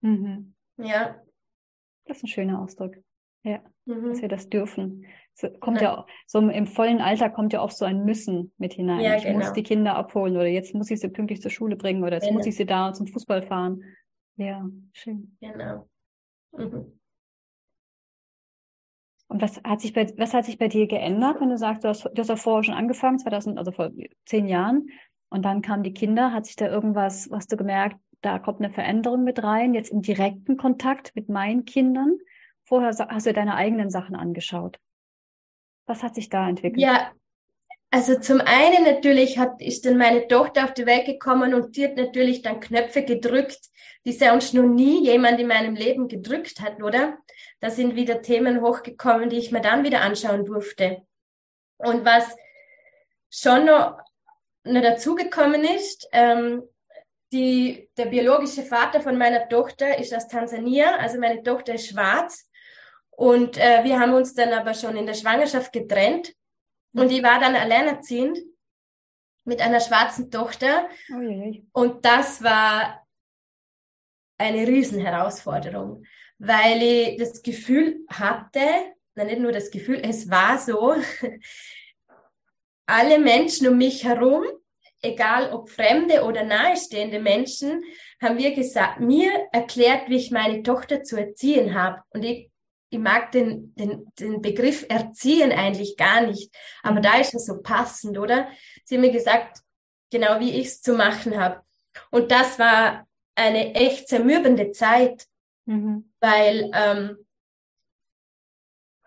Mhm. 0.00 0.54
Ja. 0.78 1.22
Das 2.06 2.18
ist 2.18 2.24
ein 2.24 2.28
schöner 2.28 2.62
Ausdruck. 2.62 2.96
Ja, 3.42 3.62
mhm. 3.86 4.10
dass 4.10 4.20
wir 4.20 4.28
das 4.28 4.48
dürfen. 4.48 5.06
So, 5.34 5.48
kommt 5.60 5.80
ja. 5.80 5.94
ja 5.94 6.06
so 6.26 6.38
im 6.38 6.66
vollen 6.66 7.00
Alter 7.00 7.30
kommt 7.30 7.52
ja 7.52 7.62
oft 7.62 7.76
so 7.76 7.84
ein 7.84 8.04
Müssen 8.04 8.52
mit 8.58 8.74
hinein. 8.74 9.00
Ja, 9.00 9.16
ich 9.16 9.24
genau. 9.24 9.38
muss 9.38 9.52
die 9.52 9.62
Kinder 9.62 9.96
abholen 9.96 10.36
oder 10.36 10.46
jetzt 10.46 10.74
muss 10.74 10.90
ich 10.90 11.00
sie 11.00 11.08
pünktlich 11.08 11.42
zur 11.42 11.50
Schule 11.50 11.76
bringen 11.76 12.02
oder 12.02 12.14
jetzt 12.14 12.24
genau. 12.24 12.38
muss 12.38 12.46
ich 12.46 12.56
sie 12.56 12.66
da 12.66 12.92
zum 12.92 13.06
Fußball 13.06 13.42
fahren. 13.42 13.82
Ja, 14.36 14.66
schön. 14.92 15.36
Genau. 15.40 15.88
Mhm. 16.52 16.92
Und 19.28 19.42
was 19.42 19.60
hat 19.64 19.80
sich 19.80 19.92
bei, 19.92 20.06
was 20.18 20.34
hat 20.34 20.44
sich 20.44 20.56
bei 20.56 20.68
dir 20.68 20.86
geändert, 20.86 21.40
wenn 21.40 21.50
du 21.50 21.58
sagst, 21.58 21.82
du 21.82 21.88
hast, 21.88 22.04
du 22.04 22.16
hast 22.16 22.28
ja 22.28 22.36
vorher 22.36 22.62
schon 22.62 22.74
angefangen, 22.74 23.18
2000, 23.18 23.58
also 23.58 23.72
vor 23.72 23.90
zehn 24.24 24.46
Jahren, 24.46 24.88
und 25.28 25.44
dann 25.44 25.62
kamen 25.62 25.82
die 25.82 25.92
Kinder, 25.92 26.32
hat 26.32 26.46
sich 26.46 26.54
da 26.54 26.68
irgendwas, 26.68 27.30
was 27.30 27.48
du 27.48 27.56
gemerkt, 27.56 27.96
da 28.20 28.38
kommt 28.38 28.60
eine 28.60 28.72
Veränderung 28.72 29.24
mit 29.24 29.42
rein, 29.42 29.74
jetzt 29.74 29.90
im 29.90 30.02
direkten 30.02 30.56
Kontakt 30.56 31.14
mit 31.14 31.28
meinen 31.28 31.64
Kindern? 31.64 32.18
Vorher 32.66 32.90
hast 33.08 33.26
du 33.26 33.32
deine 33.32 33.54
eigenen 33.54 33.90
Sachen 33.90 34.16
angeschaut. 34.16 34.78
Was 35.86 36.02
hat 36.02 36.16
sich 36.16 36.28
da 36.28 36.48
entwickelt? 36.48 36.80
Ja, 36.80 37.12
also 37.90 38.18
zum 38.18 38.40
einen 38.40 38.84
natürlich 38.84 39.38
hat, 39.38 39.62
ist 39.62 39.86
dann 39.86 39.96
meine 39.96 40.26
Tochter 40.26 40.64
auf 40.64 40.74
die 40.74 40.84
Welt 40.84 41.06
gekommen 41.06 41.54
und 41.54 41.76
die 41.76 41.84
hat 41.84 41.96
natürlich 41.96 42.42
dann 42.42 42.58
Knöpfe 42.58 43.04
gedrückt, 43.04 43.60
die 44.04 44.12
sonst 44.12 44.52
noch 44.52 44.64
nie 44.64 45.04
jemand 45.04 45.38
in 45.38 45.46
meinem 45.46 45.76
Leben 45.76 46.08
gedrückt 46.08 46.60
hat, 46.60 46.82
oder? 46.82 47.16
Da 47.60 47.70
sind 47.70 47.94
wieder 47.94 48.20
Themen 48.20 48.60
hochgekommen, 48.60 49.30
die 49.30 49.38
ich 49.38 49.52
mir 49.52 49.60
dann 49.60 49.84
wieder 49.84 50.00
anschauen 50.00 50.44
durfte. 50.44 51.02
Und 51.78 52.04
was 52.04 52.36
schon 53.30 53.66
noch, 53.66 53.98
noch 54.64 54.82
dazugekommen 54.82 55.62
ist, 55.62 56.08
ähm, 56.10 56.64
die, 57.32 57.88
der 57.96 58.06
biologische 58.06 58.62
Vater 58.62 59.00
von 59.00 59.16
meiner 59.16 59.48
Tochter 59.48 59.98
ist 59.98 60.12
aus 60.12 60.26
Tansania, 60.26 60.96
also 60.96 61.20
meine 61.20 61.42
Tochter 61.44 61.74
ist 61.74 61.88
schwarz 61.88 62.48
und 63.16 63.56
äh, 63.56 63.82
wir 63.82 63.98
haben 63.98 64.12
uns 64.12 64.34
dann 64.34 64.52
aber 64.52 64.74
schon 64.74 64.94
in 64.96 65.06
der 65.06 65.14
Schwangerschaft 65.14 65.72
getrennt. 65.72 66.34
Und 66.92 67.10
ich 67.10 67.22
war 67.22 67.40
dann 67.40 67.56
alleinerziehend 67.56 68.38
mit 69.44 69.60
einer 69.62 69.80
schwarzen 69.80 70.30
Tochter. 70.30 70.88
Oh 71.10 71.80
und 71.80 72.04
das 72.04 72.42
war 72.42 73.06
eine 74.38 74.66
Riesenherausforderung, 74.66 76.04
weil 76.38 76.82
ich 76.82 77.18
das 77.18 77.42
Gefühl 77.42 78.04
hatte, 78.08 78.60
na 79.14 79.24
nicht 79.24 79.40
nur 79.40 79.52
das 79.52 79.70
Gefühl, 79.70 80.02
es 80.02 80.30
war 80.30 80.58
so, 80.58 80.94
alle 82.86 83.18
Menschen 83.18 83.68
um 83.68 83.78
mich 83.78 84.04
herum, 84.04 84.44
egal 85.00 85.52
ob 85.54 85.70
fremde 85.70 86.22
oder 86.22 86.44
nahestehende 86.44 87.18
Menschen, 87.18 87.82
haben 88.20 88.36
mir 88.36 88.54
gesagt, 88.54 89.00
mir 89.00 89.48
erklärt, 89.52 90.10
wie 90.10 90.16
ich 90.16 90.30
meine 90.30 90.62
Tochter 90.62 91.02
zu 91.02 91.16
erziehen 91.16 91.74
habe. 91.74 92.02
Und 92.10 92.22
ich 92.22 92.50
ich 92.96 93.02
mag 93.02 93.30
den, 93.32 93.74
den, 93.74 94.10
den 94.18 94.40
Begriff 94.40 94.86
erziehen 94.88 95.52
eigentlich 95.52 95.96
gar 95.96 96.22
nicht, 96.22 96.54
aber 96.82 96.98
mhm. 96.98 97.02
da 97.02 97.20
ist 97.20 97.34
er 97.34 97.40
so 97.40 97.60
passend, 97.60 98.18
oder? 98.18 98.48
Sie 98.84 98.94
haben 98.94 99.02
mir 99.02 99.12
gesagt, 99.12 99.60
genau 100.10 100.40
wie 100.40 100.58
ich 100.58 100.68
es 100.68 100.82
zu 100.82 100.94
machen 100.94 101.38
habe. 101.38 101.60
Und 102.10 102.30
das 102.30 102.58
war 102.58 103.06
eine 103.34 103.74
echt 103.74 104.08
zermürbende 104.08 104.72
Zeit, 104.72 105.26
mhm. 105.66 106.10
weil 106.20 106.70
ähm, 106.72 107.26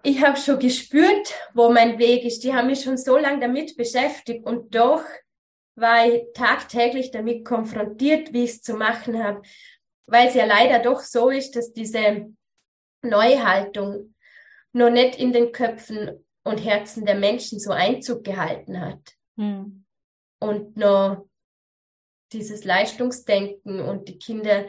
ich 0.04 0.24
habe 0.24 0.38
schon 0.38 0.60
gespürt, 0.60 1.34
wo 1.54 1.70
mein 1.72 1.98
Weg 1.98 2.24
ist. 2.24 2.44
Die 2.44 2.54
haben 2.54 2.68
mich 2.68 2.84
schon 2.84 2.98
so 2.98 3.18
lange 3.18 3.40
damit 3.40 3.76
beschäftigt 3.76 4.46
und 4.46 4.74
doch 4.76 5.04
war 5.76 6.06
ich 6.06 6.24
tagtäglich 6.34 7.10
damit 7.10 7.44
konfrontiert, 7.44 8.34
wie 8.34 8.44
ich 8.44 8.52
es 8.52 8.62
zu 8.62 8.74
machen 8.74 9.24
habe, 9.24 9.42
weil 10.06 10.28
es 10.28 10.36
ja 10.36 10.46
leider 10.46 10.80
doch 10.80 11.02
so 11.02 11.30
ist, 11.30 11.56
dass 11.56 11.74
diese 11.74 12.34
Neuhaltung 13.02 14.16
noch 14.74 14.90
nicht 14.90 15.18
in 15.18 15.34
den 15.34 15.52
Köpfen 15.52 16.26
und 16.44 16.58
Herzen 16.58 17.06
der 17.06 17.16
Menschen 17.16 17.60
so 17.60 17.72
Einzug 17.72 18.24
gehalten 18.24 18.80
hat. 18.80 19.16
Mhm. 19.36 19.86
Und 20.40 20.78
noch 20.78 21.28
dieses 22.32 22.64
Leistungsdenken 22.64 23.82
und 23.82 24.08
die 24.08 24.20
Kinder 24.20 24.66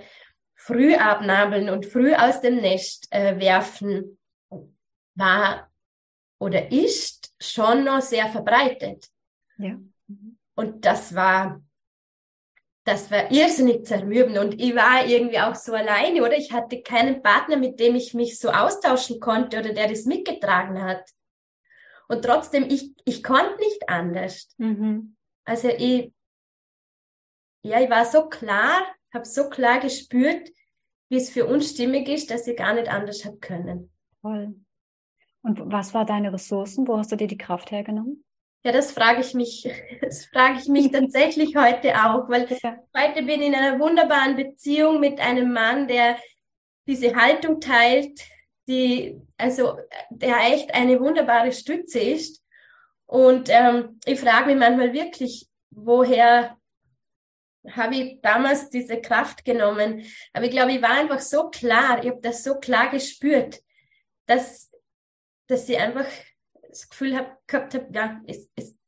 früh 0.55 0.95
abnabeln 0.95 1.71
und 1.71 1.87
früh 1.87 2.15
aus 2.15 2.41
dem 2.41 2.57
Nest 2.57 3.07
äh, 3.11 3.39
werfen, 3.39 4.19
war 5.15 5.71
oder 6.39 6.71
ist 6.73 7.35
schon 7.41 7.85
noch 7.85 8.01
sehr 8.01 8.29
verbreitet. 8.29 9.07
Ja. 9.59 9.79
Und 10.55 10.85
das 10.85 11.15
war, 11.15 11.63
das 12.91 13.09
war 13.11 13.31
irrsinnig 13.31 13.87
zermürbend. 13.87 14.37
Und 14.39 14.61
ich 14.61 14.75
war 14.75 15.07
irgendwie 15.07 15.39
auch 15.39 15.55
so 15.55 15.73
alleine, 15.73 16.23
oder? 16.23 16.37
Ich 16.37 16.53
hatte 16.53 16.83
keinen 16.83 17.23
Partner, 17.23 17.57
mit 17.57 17.79
dem 17.79 17.95
ich 17.95 18.15
mich 18.15 18.39
so 18.39 18.51
austauschen 18.51 19.21
konnte 19.21 19.61
oder 19.61 19.73
der 19.73 19.89
das 19.89 20.07
mitgetragen 20.07 20.83
hat. 20.83 21.09
Und 22.09 22.25
trotzdem, 22.25 22.65
ich, 22.69 22.93
ich 23.05 23.23
konnte 23.23 23.57
nicht 23.59 23.89
anders. 23.89 24.49
Mhm. 24.59 25.17
Also 25.45 25.69
ich, 25.69 26.13
ja, 27.63 27.81
ich 27.81 27.89
war 27.89 28.05
so 28.05 28.29
klar, 28.29 28.83
habe 29.15 29.25
so 29.25 29.49
klar 29.49 29.79
gespürt, 29.79 30.51
wie 31.09 31.17
es 31.17 31.31
für 31.31 31.47
uns 31.47 31.71
stimmig 31.71 32.09
ist, 32.09 32.31
dass 32.33 32.49
ich 32.49 32.57
gar 32.57 32.75
nicht 32.75 32.89
anders 32.89 33.25
habe 33.25 33.39
können. 33.39 33.93
Toll. 34.21 34.57
Und 35.43 35.61
was 35.73 35.95
war 35.95 36.05
deine 36.05 36.33
Ressourcen? 36.33 36.89
Wo 36.89 36.99
hast 36.99 37.13
du 37.13 37.17
dir 37.17 37.29
die 37.29 37.39
Kraft 37.39 37.71
hergenommen? 37.71 38.25
Ja, 38.63 38.73
das 38.73 38.93
frage 38.93 39.21
ich 39.21 39.35
mich, 39.35 39.69
das 40.03 40.27
frage 40.27 40.59
ich 40.61 40.69
mich 40.69 40.91
tatsächlich 40.91 41.57
heute 41.57 41.95
auch, 41.95 42.29
weil 42.29 42.47
ja. 42.63 42.79
heute 42.97 43.23
bin 43.23 43.41
ich 43.41 43.49
in 43.49 43.55
einer 43.55 43.79
wunderbaren 43.79 44.37
Beziehung 44.37 45.01
mit 45.01 45.19
einem 45.19 45.53
Mann, 45.53 45.89
der 45.89 46.19
diese 46.87 47.15
Haltung 47.15 47.61
teilt, 47.61 48.21
die, 48.69 49.21
also, 49.37 49.79
der 50.11 50.53
echt 50.53 50.75
eine 50.75 51.01
wunderbare 51.01 51.53
Stütze 51.53 52.01
ist. 52.01 52.43
Und 53.07 53.49
ähm, 53.51 53.99
ich 54.05 54.21
frage 54.21 54.47
mich 54.47 54.57
manchmal 54.57 54.93
wirklich, 54.93 55.49
woher 55.71 56.57
habe 57.69 57.95
ich 57.95 58.21
damals 58.23 58.71
diese 58.71 59.01
Kraft 59.01 59.45
genommen. 59.45 60.05
Aber 60.33 60.45
ich 60.45 60.51
glaube, 60.51 60.73
ich 60.73 60.83
war 60.83 60.93
einfach 60.93 61.21
so 61.21 61.51
klar, 61.51 62.03
ich 62.03 62.11
habe 62.11 62.21
das 62.21 62.45
so 62.45 62.59
klar 62.59 62.91
gespürt, 62.91 63.61
dass, 64.27 64.71
dass 65.47 65.69
ich 65.69 65.79
einfach 65.79 66.07
das 66.71 66.89
Gefühl 66.89 67.17
hab, 67.17 67.47
gehabt 67.47 67.75
habe, 67.75 67.89
ja, 67.93 68.21
es, 68.27 68.49
es, 68.55 68.79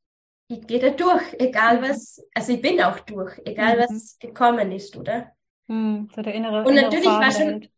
ich 0.48 0.66
gehe 0.66 0.78
da 0.78 0.90
durch, 0.90 1.22
egal 1.38 1.78
mhm. 1.78 1.82
was, 1.82 2.24
also 2.34 2.52
ich 2.52 2.62
bin 2.62 2.80
auch 2.80 3.00
durch, 3.00 3.40
egal 3.44 3.76
mhm. 3.76 3.80
was 3.80 4.18
gekommen 4.18 4.72
ist, 4.72 4.96
oder? 4.96 5.32
Mhm, 5.66 6.08
so 6.14 6.22
der 6.22 6.34
innere, 6.34 6.64
Und 6.64 6.74
natürlich 6.74 7.06
war 7.06 7.32
schon, 7.32 7.68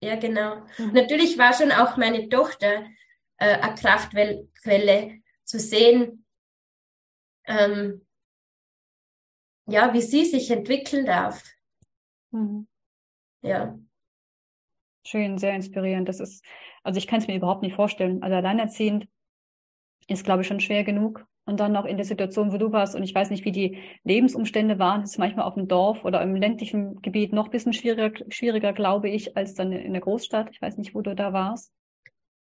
ja 0.00 0.16
genau, 0.16 0.56
mhm. 0.78 0.92
natürlich 0.92 1.38
war 1.38 1.52
schon 1.52 1.72
auch 1.72 1.96
meine 1.96 2.28
Tochter 2.28 2.86
äh, 3.38 3.58
eine 3.58 3.74
Kraftquelle 3.74 5.20
zu 5.44 5.58
sehen, 5.58 6.24
ähm, 7.46 8.04
ja, 9.68 9.92
wie 9.92 10.02
sie 10.02 10.24
sich 10.24 10.50
entwickeln 10.50 11.06
darf. 11.06 11.42
Mhm. 12.30 12.66
Ja. 13.42 13.78
Schön, 15.04 15.38
sehr 15.38 15.54
inspirierend. 15.54 16.08
Das 16.08 16.18
ist, 16.18 16.44
also 16.82 16.98
ich 16.98 17.06
kann 17.06 17.20
es 17.20 17.28
mir 17.28 17.36
überhaupt 17.36 17.62
nicht 17.62 17.74
vorstellen. 17.74 18.22
Also 18.22 18.34
alleinerziehend 18.36 19.08
ist, 20.08 20.24
glaube 20.24 20.42
ich, 20.42 20.48
schon 20.48 20.60
schwer 20.60 20.84
genug. 20.84 21.26
Und 21.48 21.60
dann 21.60 21.72
noch 21.72 21.84
in 21.84 21.96
der 21.96 22.04
Situation, 22.04 22.52
wo 22.52 22.58
du 22.58 22.72
warst, 22.72 22.96
und 22.96 23.04
ich 23.04 23.14
weiß 23.14 23.30
nicht, 23.30 23.44
wie 23.44 23.52
die 23.52 23.78
Lebensumstände 24.02 24.80
waren, 24.80 25.04
ist 25.04 25.18
manchmal 25.18 25.44
auf 25.44 25.54
dem 25.54 25.68
Dorf 25.68 26.04
oder 26.04 26.20
im 26.20 26.34
ländlichen 26.34 27.00
Gebiet 27.02 27.32
noch 27.32 27.44
ein 27.44 27.50
bisschen 27.52 27.72
schwieriger, 27.72 28.12
schwieriger, 28.30 28.72
glaube 28.72 29.08
ich, 29.08 29.36
als 29.36 29.54
dann 29.54 29.70
in 29.70 29.92
der 29.92 30.02
Großstadt. 30.02 30.48
Ich 30.50 30.60
weiß 30.60 30.76
nicht, 30.76 30.94
wo 30.94 31.02
du 31.02 31.14
da 31.14 31.32
warst. 31.32 31.72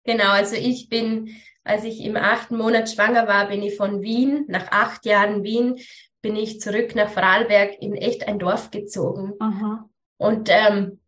Genau, 0.03 0.29
also 0.29 0.55
ich 0.55 0.89
bin, 0.89 1.29
als 1.63 1.85
ich 1.85 2.03
im 2.03 2.17
achten 2.17 2.57
Monat 2.57 2.89
schwanger 2.89 3.27
war, 3.27 3.47
bin 3.47 3.63
ich 3.63 3.75
von 3.75 4.01
Wien, 4.01 4.45
nach 4.47 4.71
acht 4.71 5.05
Jahren 5.05 5.43
Wien, 5.43 5.79
bin 6.21 6.35
ich 6.35 6.59
zurück 6.59 6.93
nach 6.95 7.09
Vorarlberg 7.09 7.81
in 7.81 7.95
echt 7.95 8.27
ein 8.27 8.37
Dorf 8.37 8.69
gezogen. 8.69 9.33
Aha. 9.39 9.89
Und 10.17 10.49
ähm, 10.51 10.99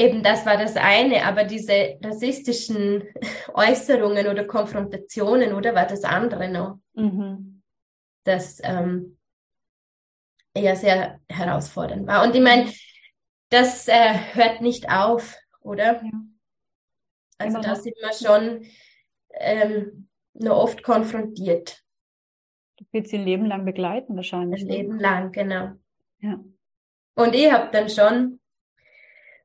eben 0.00 0.22
das 0.22 0.46
war 0.46 0.56
das 0.56 0.76
eine, 0.76 1.24
aber 1.24 1.44
diese 1.44 1.98
rassistischen 2.02 3.04
Äußerungen 3.54 4.26
oder 4.26 4.44
Konfrontationen, 4.44 5.52
oder 5.52 5.74
war 5.74 5.86
das 5.86 6.04
andere 6.04 6.48
noch? 6.48 6.78
Mhm. 6.94 7.62
Das 8.24 8.60
ähm, 8.62 9.18
eher 10.54 10.76
sehr 10.76 11.20
herausfordernd 11.28 12.06
war. 12.06 12.24
Und 12.24 12.34
ich 12.34 12.42
meine, 12.42 12.72
das 13.50 13.88
äh, 13.88 14.14
hört 14.32 14.60
nicht 14.60 14.90
auf, 14.90 15.36
oder? 15.60 16.02
Ja. 16.02 16.10
Also 17.38 17.58
Immer 17.58 17.66
da 17.66 17.74
sind 17.74 17.96
wir 17.96 18.12
schon 18.12 18.66
ähm, 19.34 20.08
noch 20.34 20.56
oft 20.56 20.82
konfrontiert. 20.82 21.82
Du 22.76 22.84
willst 22.92 23.10
sie 23.10 23.18
ein 23.18 23.24
Leben 23.24 23.46
lang 23.46 23.64
begleiten 23.64 24.16
wahrscheinlich. 24.16 24.62
Ein 24.62 24.68
ne? 24.68 24.76
Leben 24.76 24.98
lang, 24.98 25.32
genau. 25.32 25.72
Ja. 26.20 26.42
Und 27.14 27.34
ich 27.34 27.50
habe 27.50 27.70
dann 27.72 27.88
schon 27.88 28.39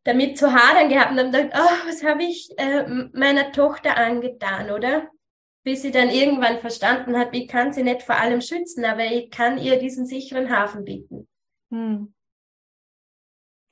damit 0.05 0.37
zu 0.37 0.53
hadern 0.53 0.87
gehabt 0.87 1.11
und 1.11 1.17
dann 1.17 1.31
gedacht, 1.31 1.51
oh, 1.55 1.87
was 1.87 2.03
habe 2.03 2.23
ich 2.23 2.49
äh, 2.57 2.87
meiner 3.13 3.51
Tochter 3.51 3.97
angetan, 3.97 4.71
oder? 4.71 5.09
Bis 5.63 5.81
sie 5.81 5.91
dann 5.91 6.09
irgendwann 6.09 6.59
verstanden 6.59 7.17
hat, 7.17 7.35
ich 7.35 7.47
kann 7.47 7.73
sie 7.73 7.83
nicht 7.83 8.03
vor 8.03 8.15
allem 8.15 8.39
schützen, 8.39 8.85
aber 8.85 9.03
ich 9.05 9.31
kann 9.31 9.57
ihr 9.57 9.79
diesen 9.79 10.05
sicheren 10.05 10.55
Hafen 10.55 10.85
bieten. 10.85 11.27
Hm. 11.71 12.13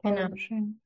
Genau. 0.02 0.36
Schön. 0.36 0.82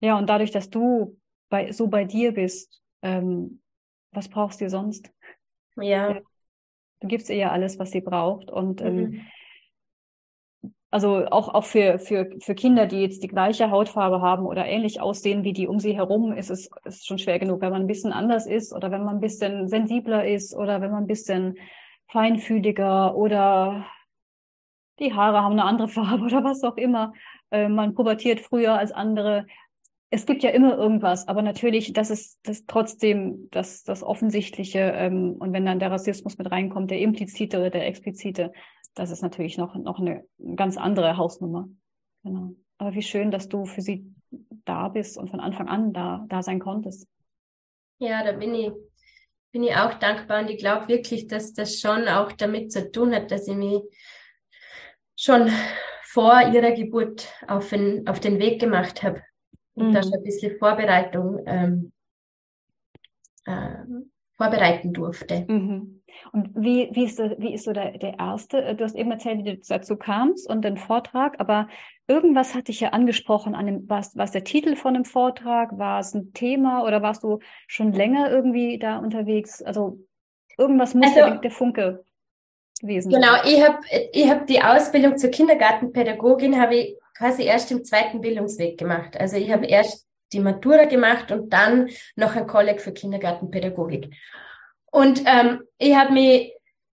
Ja, 0.00 0.18
und 0.18 0.28
dadurch, 0.28 0.50
dass 0.50 0.68
du 0.68 1.18
bei, 1.48 1.70
so 1.70 1.86
bei 1.86 2.04
dir 2.04 2.32
bist, 2.32 2.82
ähm, 3.02 3.62
was 4.10 4.28
brauchst 4.28 4.60
du 4.60 4.68
sonst? 4.68 5.08
Ja. 5.76 6.20
Du 7.00 7.08
gibst 7.08 7.30
ihr 7.30 7.36
ja 7.36 7.52
alles, 7.52 7.78
was 7.78 7.92
sie 7.92 8.00
braucht. 8.00 8.50
Und 8.50 8.80
ähm, 8.80 8.96
mhm. 8.96 9.02
ähm, 9.02 9.26
also 10.94 11.26
auch, 11.26 11.52
auch 11.52 11.64
für, 11.64 11.98
für, 11.98 12.30
für 12.38 12.54
Kinder, 12.54 12.86
die 12.86 13.00
jetzt 13.00 13.24
die 13.24 13.28
gleiche 13.28 13.72
Hautfarbe 13.72 14.20
haben 14.20 14.46
oder 14.46 14.64
ähnlich 14.64 15.00
aussehen 15.00 15.42
wie 15.42 15.52
die 15.52 15.66
um 15.66 15.80
sie 15.80 15.96
herum, 15.96 16.32
ist 16.32 16.50
es 16.50 16.70
ist 16.84 17.04
schon 17.04 17.18
schwer 17.18 17.40
genug, 17.40 17.62
wenn 17.62 17.72
man 17.72 17.80
ein 17.80 17.88
bisschen 17.88 18.12
anders 18.12 18.46
ist 18.46 18.72
oder 18.72 18.92
wenn 18.92 19.02
man 19.02 19.16
ein 19.16 19.20
bisschen 19.20 19.66
sensibler 19.66 20.24
ist 20.24 20.54
oder 20.54 20.80
wenn 20.80 20.92
man 20.92 21.02
ein 21.02 21.08
bisschen 21.08 21.58
feinfühliger 22.06 23.16
oder 23.16 23.84
die 25.00 25.12
Haare 25.12 25.42
haben 25.42 25.54
eine 25.54 25.64
andere 25.64 25.88
Farbe 25.96 26.26
oder 26.26 26.44
was 26.44 26.62
auch 26.62 26.76
immer. 26.76 27.12
Äh, 27.50 27.68
man 27.68 27.96
pubertiert 27.96 28.38
früher 28.38 28.78
als 28.78 28.92
andere 28.92 29.46
es 30.10 30.26
gibt 30.26 30.44
ja 30.44 30.50
immer 30.50 30.78
irgendwas, 30.78 31.26
aber 31.26 31.42
natürlich, 31.42 31.92
das 31.92 32.08
ist 32.08 32.38
das 32.44 32.66
trotzdem 32.66 33.48
das, 33.50 33.82
das 33.82 34.04
Offensichtliche. 34.04 34.78
Ähm, 34.78 35.34
und 35.40 35.52
wenn 35.52 35.66
dann 35.66 35.80
der 35.80 35.90
Rassismus 35.90 36.38
mit 36.38 36.52
reinkommt, 36.52 36.92
der 36.92 37.00
implizite 37.00 37.58
oder 37.58 37.70
der 37.70 37.88
explizite, 37.88 38.52
das 38.94 39.10
ist 39.10 39.22
natürlich 39.22 39.58
noch, 39.58 39.74
noch 39.74 39.98
eine 39.98 40.24
ganz 40.56 40.76
andere 40.76 41.16
Hausnummer. 41.16 41.68
Genau. 42.22 42.54
Aber 42.78 42.94
wie 42.94 43.02
schön, 43.02 43.30
dass 43.30 43.48
du 43.48 43.66
für 43.66 43.80
sie 43.80 44.14
da 44.64 44.88
bist 44.88 45.18
und 45.18 45.30
von 45.30 45.40
Anfang 45.40 45.68
an 45.68 45.92
da, 45.92 46.24
da 46.28 46.42
sein 46.42 46.58
konntest. 46.58 47.06
Ja, 47.98 48.24
da 48.24 48.32
bin 48.32 48.54
ich, 48.54 48.72
bin 49.52 49.62
ich 49.62 49.76
auch 49.76 49.94
dankbar 49.94 50.42
und 50.42 50.50
ich 50.50 50.58
glaube 50.58 50.88
wirklich, 50.88 51.26
dass 51.26 51.52
das 51.52 51.80
schon 51.80 52.08
auch 52.08 52.32
damit 52.32 52.72
zu 52.72 52.90
tun 52.90 53.14
hat, 53.14 53.30
dass 53.30 53.46
ich 53.46 53.56
mich 53.56 53.80
schon 55.16 55.50
vor 56.02 56.40
ihrer 56.52 56.72
Geburt 56.72 57.28
auf 57.46 57.70
den, 57.70 58.06
auf 58.08 58.20
den 58.20 58.38
Weg 58.38 58.60
gemacht 58.60 59.02
habe 59.02 59.22
und 59.74 59.88
mhm. 59.88 59.92
da 59.92 60.02
schon 60.02 60.14
ein 60.14 60.22
bisschen 60.22 60.58
Vorbereitung 60.58 61.42
ähm, 61.46 61.92
äh, 63.46 63.84
vorbereiten 64.36 64.92
durfte. 64.92 65.44
Mhm. 65.48 66.02
Und 66.32 66.50
wie, 66.54 66.88
wie, 66.92 67.04
ist, 67.04 67.18
wie 67.18 67.54
ist 67.54 67.64
so 67.64 67.72
der, 67.72 67.98
der 67.98 68.18
erste? 68.18 68.74
Du 68.74 68.84
hast 68.84 68.94
eben 68.94 69.10
erzählt, 69.10 69.38
wie 69.38 69.56
du 69.56 69.56
dazu 69.56 69.96
kamst 69.96 70.48
und 70.48 70.62
den 70.62 70.76
Vortrag, 70.76 71.38
aber 71.38 71.68
irgendwas 72.06 72.54
hat 72.54 72.68
dich 72.68 72.80
ja 72.80 72.90
angesprochen 72.90 73.54
an 73.54 73.66
dem, 73.66 73.88
was, 73.88 74.16
was 74.16 74.32
der 74.32 74.44
Titel 74.44 74.76
von 74.76 74.94
dem 74.94 75.04
Vortrag? 75.04 75.78
War 75.78 76.00
es 76.00 76.14
ein 76.14 76.32
Thema 76.32 76.84
oder 76.84 77.02
warst 77.02 77.22
du 77.22 77.38
schon 77.66 77.92
länger 77.92 78.30
irgendwie 78.30 78.78
da 78.78 78.98
unterwegs? 78.98 79.62
Also 79.62 79.98
irgendwas 80.58 80.94
muss 80.94 81.16
also, 81.16 81.38
der 81.38 81.50
Funke 81.50 82.04
gewesen 82.80 83.10
sein. 83.10 83.20
Genau, 83.20 83.34
ich 83.44 83.62
habe 83.62 83.78
ich 84.12 84.30
hab 84.30 84.46
die 84.46 84.62
Ausbildung 84.62 85.16
zur 85.16 85.30
Kindergartenpädagogin 85.30 86.60
habe 86.60 86.76
ich 86.76 86.98
quasi 87.16 87.44
erst 87.44 87.70
im 87.70 87.84
zweiten 87.84 88.20
Bildungsweg 88.20 88.78
gemacht. 88.78 89.16
Also 89.18 89.36
ich 89.36 89.50
habe 89.50 89.66
erst 89.66 90.06
die 90.32 90.40
Matura 90.40 90.84
gemacht 90.84 91.30
und 91.32 91.52
dann 91.52 91.88
noch 92.16 92.34
ein 92.34 92.46
Kolleg 92.46 92.80
für 92.80 92.92
Kindergartenpädagogik. 92.92 94.12
Und 94.94 95.24
ähm, 95.26 95.64
ich 95.78 95.96
habe 95.96 96.12
mich 96.12 96.52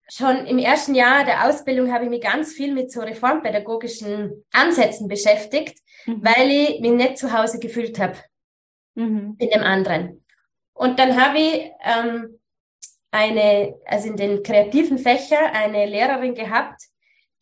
schon 0.07 0.45
im 0.45 0.59
ersten 0.59 0.95
Jahr 0.95 1.25
der 1.25 1.47
Ausbildung 1.47 1.91
habe 1.91 2.05
ich 2.05 2.11
mich 2.11 2.21
ganz 2.21 2.53
viel 2.53 2.75
mit 2.75 2.93
so 2.93 3.01
reformpädagogischen 3.01 4.45
Ansätzen 4.53 5.09
beschäftigt, 5.09 5.79
mhm. 6.05 6.23
weil 6.23 6.51
ich 6.51 6.81
mich 6.81 6.93
nicht 6.93 7.17
zu 7.17 7.33
Hause 7.33 7.59
gefühlt 7.59 7.99
habe 7.99 8.19
mhm. 8.97 9.37
in 9.39 9.49
dem 9.49 9.63
anderen. 9.63 10.23
Und 10.75 10.99
dann 10.99 11.19
habe 11.19 11.39
ich 11.39 11.71
ähm, 11.83 12.39
eine, 13.13 13.75
also 13.87 14.09
in 14.09 14.17
den 14.17 14.43
kreativen 14.43 14.99
Fächer, 14.99 15.55
eine 15.55 15.87
Lehrerin 15.87 16.35
gehabt, 16.35 16.83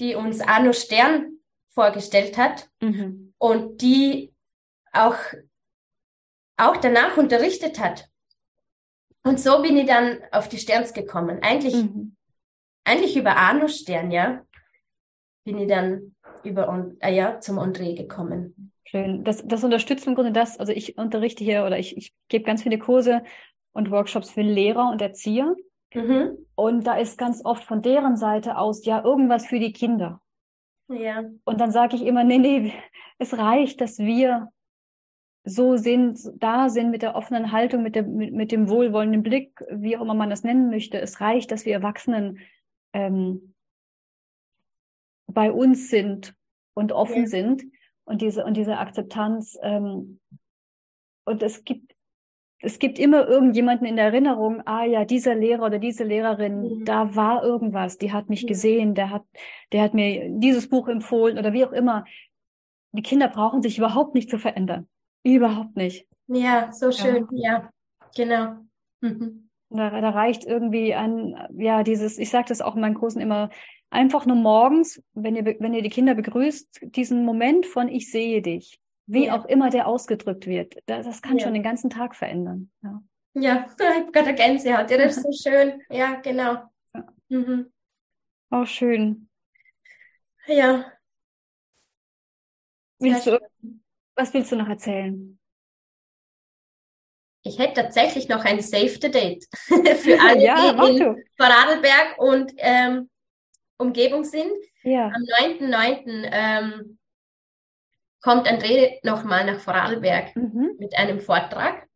die 0.01 0.14
uns 0.14 0.40
Arno 0.40 0.73
Stern 0.73 1.38
vorgestellt 1.71 2.38
hat 2.38 2.69
mhm. 2.81 3.35
und 3.38 3.83
die 3.83 4.33
auch, 4.93 5.19
auch 6.57 6.77
danach 6.77 7.17
unterrichtet 7.17 7.81
hat. 7.81 8.09
Und 9.24 9.40
so 9.40 9.62
bin 9.62 9.76
ich 9.76 9.87
dann 9.87 10.18
auf 10.32 10.48
die 10.48 10.58
Sterns 10.58 10.92
gekommen. 10.92 11.38
Eigentlich, 11.42 11.74
mhm. 11.74 12.14
eigentlich 12.84 13.16
über 13.16 13.37
Arno 13.37 13.68
Stern, 13.68 14.10
ja, 14.10 14.44
bin 15.44 15.58
ich 15.58 15.68
dann 15.68 16.14
über, 16.42 16.92
äh, 17.00 17.14
ja, 17.14 17.40
zum 17.40 17.58
André 17.58 17.96
gekommen. 17.96 18.72
Schön. 18.84 19.24
Das, 19.24 19.46
das 19.46 19.64
unterstützt 19.64 20.06
im 20.06 20.14
Grunde 20.14 20.32
das, 20.32 20.58
also 20.58 20.72
ich 20.72 20.98
unterrichte 20.98 21.42
hier 21.42 21.64
oder 21.64 21.78
ich, 21.78 21.96
ich 21.96 22.14
gebe 22.28 22.44
ganz 22.44 22.62
viele 22.62 22.78
Kurse 22.78 23.24
und 23.72 23.90
Workshops 23.90 24.30
für 24.30 24.42
Lehrer 24.42 24.90
und 24.90 25.00
Erzieher. 25.00 25.56
Mhm. 25.94 26.46
Und 26.54 26.87
da 26.87 26.96
ist 26.96 27.18
ganz 27.18 27.44
oft 27.44 27.64
von 27.64 27.80
deren 27.80 28.16
Seite 28.16 28.58
aus 28.58 28.84
ja 28.84 29.02
irgendwas 29.02 29.46
für 29.46 29.58
die 29.58 29.72
Kinder. 29.72 30.20
Ja. 30.88 31.24
Und 31.44 31.60
dann 31.60 31.70
sage 31.70 31.96
ich 31.96 32.02
immer, 32.02 32.24
nee, 32.24 32.38
nee, 32.38 32.74
es 33.18 33.37
reicht, 33.38 33.80
dass 33.80 33.98
wir 33.98 34.50
so 35.44 35.76
sind, 35.76 36.18
da 36.37 36.70
sind 36.70 36.90
mit 36.90 37.02
der 37.02 37.14
offenen 37.14 37.52
Haltung, 37.52 37.83
mit, 37.83 37.94
der, 37.94 38.04
mit, 38.04 38.33
mit 38.33 38.50
dem 38.50 38.68
wohlwollenden 38.68 39.22
Blick, 39.22 39.62
wie 39.70 39.96
auch 39.96 40.02
immer 40.02 40.14
man 40.14 40.30
das 40.30 40.42
nennen 40.42 40.70
möchte. 40.70 40.98
Es 40.98 41.20
reicht, 41.20 41.52
dass 41.52 41.66
wir 41.66 41.74
Erwachsenen 41.74 42.38
ähm, 42.94 43.54
bei 45.26 45.52
uns 45.52 45.90
sind 45.90 46.35
und 46.74 46.92
offen 46.92 47.22
ja. 47.22 47.28
sind 47.28 47.64
und 48.04 48.22
diese 48.22 48.44
und 48.44 48.57
diese 48.57 48.78
Akzeptanz. 48.78 49.59
Ähm, 49.62 50.20
und 51.26 51.42
es 51.42 51.64
gibt 51.64 51.94
es 52.61 52.78
gibt 52.78 52.98
immer 52.98 53.28
irgendjemanden 53.28 53.87
in 53.87 53.96
der 53.96 54.07
Erinnerung, 54.07 54.62
ah 54.66 54.85
ja, 54.85 55.04
dieser 55.04 55.35
Lehrer 55.35 55.66
oder 55.66 55.78
diese 55.78 56.04
Lehrerin, 56.04 56.61
mhm. 56.61 56.85
da 56.87 57.14
war 57.14 57.44
irgendwas, 57.44 57.98
die 57.98 58.12
hat 58.12 58.30
mich 58.30 58.46
gesehen, 58.46 58.94
der 58.94 59.11
hat, 59.11 59.24
der 59.72 59.83
hat 59.83 59.92
mir 59.92 60.30
dieses 60.30 60.70
Buch 60.70 60.88
empfohlen 60.88 61.37
oder 61.37 61.52
wie 61.52 61.66
auch 61.66 61.72
immer. 61.72 62.07
Die 62.92 63.02
Kinder 63.02 63.28
brauchen 63.28 63.61
sich 63.61 63.76
überhaupt 63.76 64.14
nicht 64.14 64.30
zu 64.30 64.38
verändern. 64.38 64.88
Überhaupt 65.24 65.76
nicht. 65.76 66.06
Ja, 66.28 66.72
so 66.72 66.92
schön, 66.92 67.26
ja, 67.32 67.52
ja 67.52 67.70
genau. 68.14 68.56
Mhm. 69.00 69.48
Da, 69.70 70.00
da 70.00 70.10
reicht 70.10 70.44
irgendwie 70.44 70.94
ein, 70.94 71.37
ja, 71.56 71.82
dieses, 71.82 72.18
ich 72.18 72.30
sage 72.30 72.46
das 72.48 72.60
auch 72.60 72.76
in 72.76 72.80
meinen 72.80 72.94
Kursen 72.94 73.20
immer, 73.20 73.50
einfach 73.90 74.24
nur 74.26 74.37
morgens, 74.37 75.02
wenn 75.14 75.34
ihr, 75.34 75.44
wenn 75.58 75.74
ihr 75.74 75.82
die 75.82 75.90
Kinder 75.90 76.14
begrüßt, 76.14 76.80
diesen 76.94 77.24
Moment 77.24 77.66
von 77.66 77.88
ich 77.88 78.10
sehe 78.10 78.40
dich 78.40 78.78
wie 79.06 79.26
ja. 79.26 79.38
auch 79.38 79.44
immer 79.46 79.70
der 79.70 79.87
ausgedrückt 79.87 80.46
wird. 80.46 80.76
Das, 80.87 81.06
das 81.06 81.22
kann 81.22 81.38
ja. 81.38 81.44
schon 81.44 81.54
den 81.54 81.62
ganzen 81.62 81.90
Tag 81.90 82.14
verändern. 82.14 82.70
Ja, 82.82 83.02
ja 83.34 83.66
ich 83.78 83.84
habe 83.84 84.12
gerade 84.12 84.34
Gänsehaut. 84.34 84.90
Ja, 84.90 84.98
das 84.98 85.16
ist 85.18 85.22
so 85.22 85.50
schön. 85.50 85.82
Ja, 85.90 86.14
genau. 86.20 86.62
Mhm. 87.28 87.72
Oh, 88.50 88.64
schön. 88.64 89.28
Ja. 90.46 90.92
Willst 92.98 93.26
du, 93.26 93.40
was 94.16 94.33
willst 94.35 94.53
du 94.53 94.57
noch 94.57 94.68
erzählen? 94.68 95.38
Ich 97.42 97.59
hätte 97.59 97.83
tatsächlich 97.83 98.29
noch 98.29 98.44
ein 98.44 98.61
Save 98.61 98.88
the 99.00 99.11
Date 99.11 99.44
für 99.53 100.18
alle, 100.20 100.42
ja, 100.42 100.72
die 100.72 100.96
in 100.96 101.24
Vorarlberg 101.37 102.18
und 102.18 102.53
ähm, 102.57 103.11
Umgebung 103.77 104.24
sind. 104.24 104.53
Ja. 104.83 105.07
Am 105.09 105.22
9.9. 105.22 106.29
Ähm, 106.33 106.98
kommt 108.22 108.48
André 108.48 108.98
nochmal 109.03 109.44
nach 109.44 109.61
Vorarlberg 109.61 110.35
mhm. 110.35 110.77
mit 110.79 110.96
einem 110.96 111.20
Vortrag. 111.20 111.87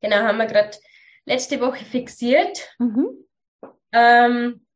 Genau, 0.00 0.18
haben 0.18 0.38
wir 0.38 0.46
gerade 0.46 0.76
letzte 1.24 1.60
Woche 1.60 1.84
fixiert. 1.84 2.72
Mhm. 2.78 3.26
Ähm, 3.90 4.66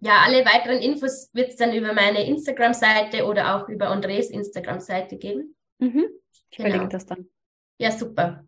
ja, 0.00 0.22
alle 0.24 0.44
weiteren 0.44 0.78
Infos 0.78 1.30
wird 1.32 1.50
es 1.50 1.56
dann 1.56 1.72
über 1.72 1.92
meine 1.92 2.26
Instagram-Seite 2.26 3.24
oder 3.24 3.54
auch 3.54 3.68
über 3.68 3.88
Andres 3.88 4.30
Instagram-Seite 4.30 5.16
geben. 5.16 5.56
Mhm. 5.78 6.06
Ich 6.50 6.56
genau. 6.56 6.70
verlinke 6.70 6.88
das 6.92 7.06
dann. 7.06 7.28
Ja, 7.78 7.90
super. 7.90 8.44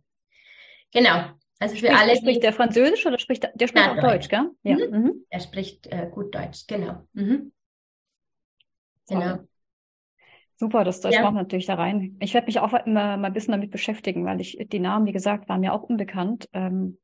Genau. 0.93 1.31
Also 1.59 1.75
für 1.75 1.87
spricht, 1.87 2.01
alle. 2.01 2.17
Spricht 2.17 2.43
der 2.43 2.53
Französisch 2.53 3.05
oder 3.07 3.19
spricht 3.19 3.43
der, 3.43 3.53
der 3.55 3.69
spricht 3.69 3.87
Nein, 3.87 3.99
auch 3.99 4.03
Deutsch, 4.03 4.29
Deutsch 4.29 4.29
gell? 4.29 4.51
Ja. 4.63 4.77
Mhm. 4.77 5.03
mhm. 5.03 5.25
Er 5.29 5.41
spricht 5.41 5.87
äh, 5.89 6.09
gut 6.11 6.35
Deutsch, 6.35 6.67
genau. 6.67 7.07
Mhm. 7.13 7.53
Genau. 9.09 9.39
Super, 10.57 10.83
das, 10.85 11.01
das 11.01 11.15
ja. 11.15 11.23
macht 11.23 11.35
natürlich 11.35 11.67
da 11.67 11.75
rein. 11.75 12.17
Ich 12.21 12.35
werde 12.35 12.47
mich 12.47 12.59
auch 12.59 12.73
immer 12.73 13.17
mal 13.17 13.29
ein 13.29 13.33
bisschen 13.33 13.53
damit 13.53 13.71
beschäftigen, 13.71 14.25
weil 14.25 14.41
ich 14.41 14.59
die 14.61 14.81
Namen, 14.81 15.07
wie 15.07 15.13
gesagt, 15.13 15.49
waren 15.49 15.61
mir 15.61 15.73
auch 15.73 15.85
unbekannt. 15.85 16.49
Ähm, 16.53 16.99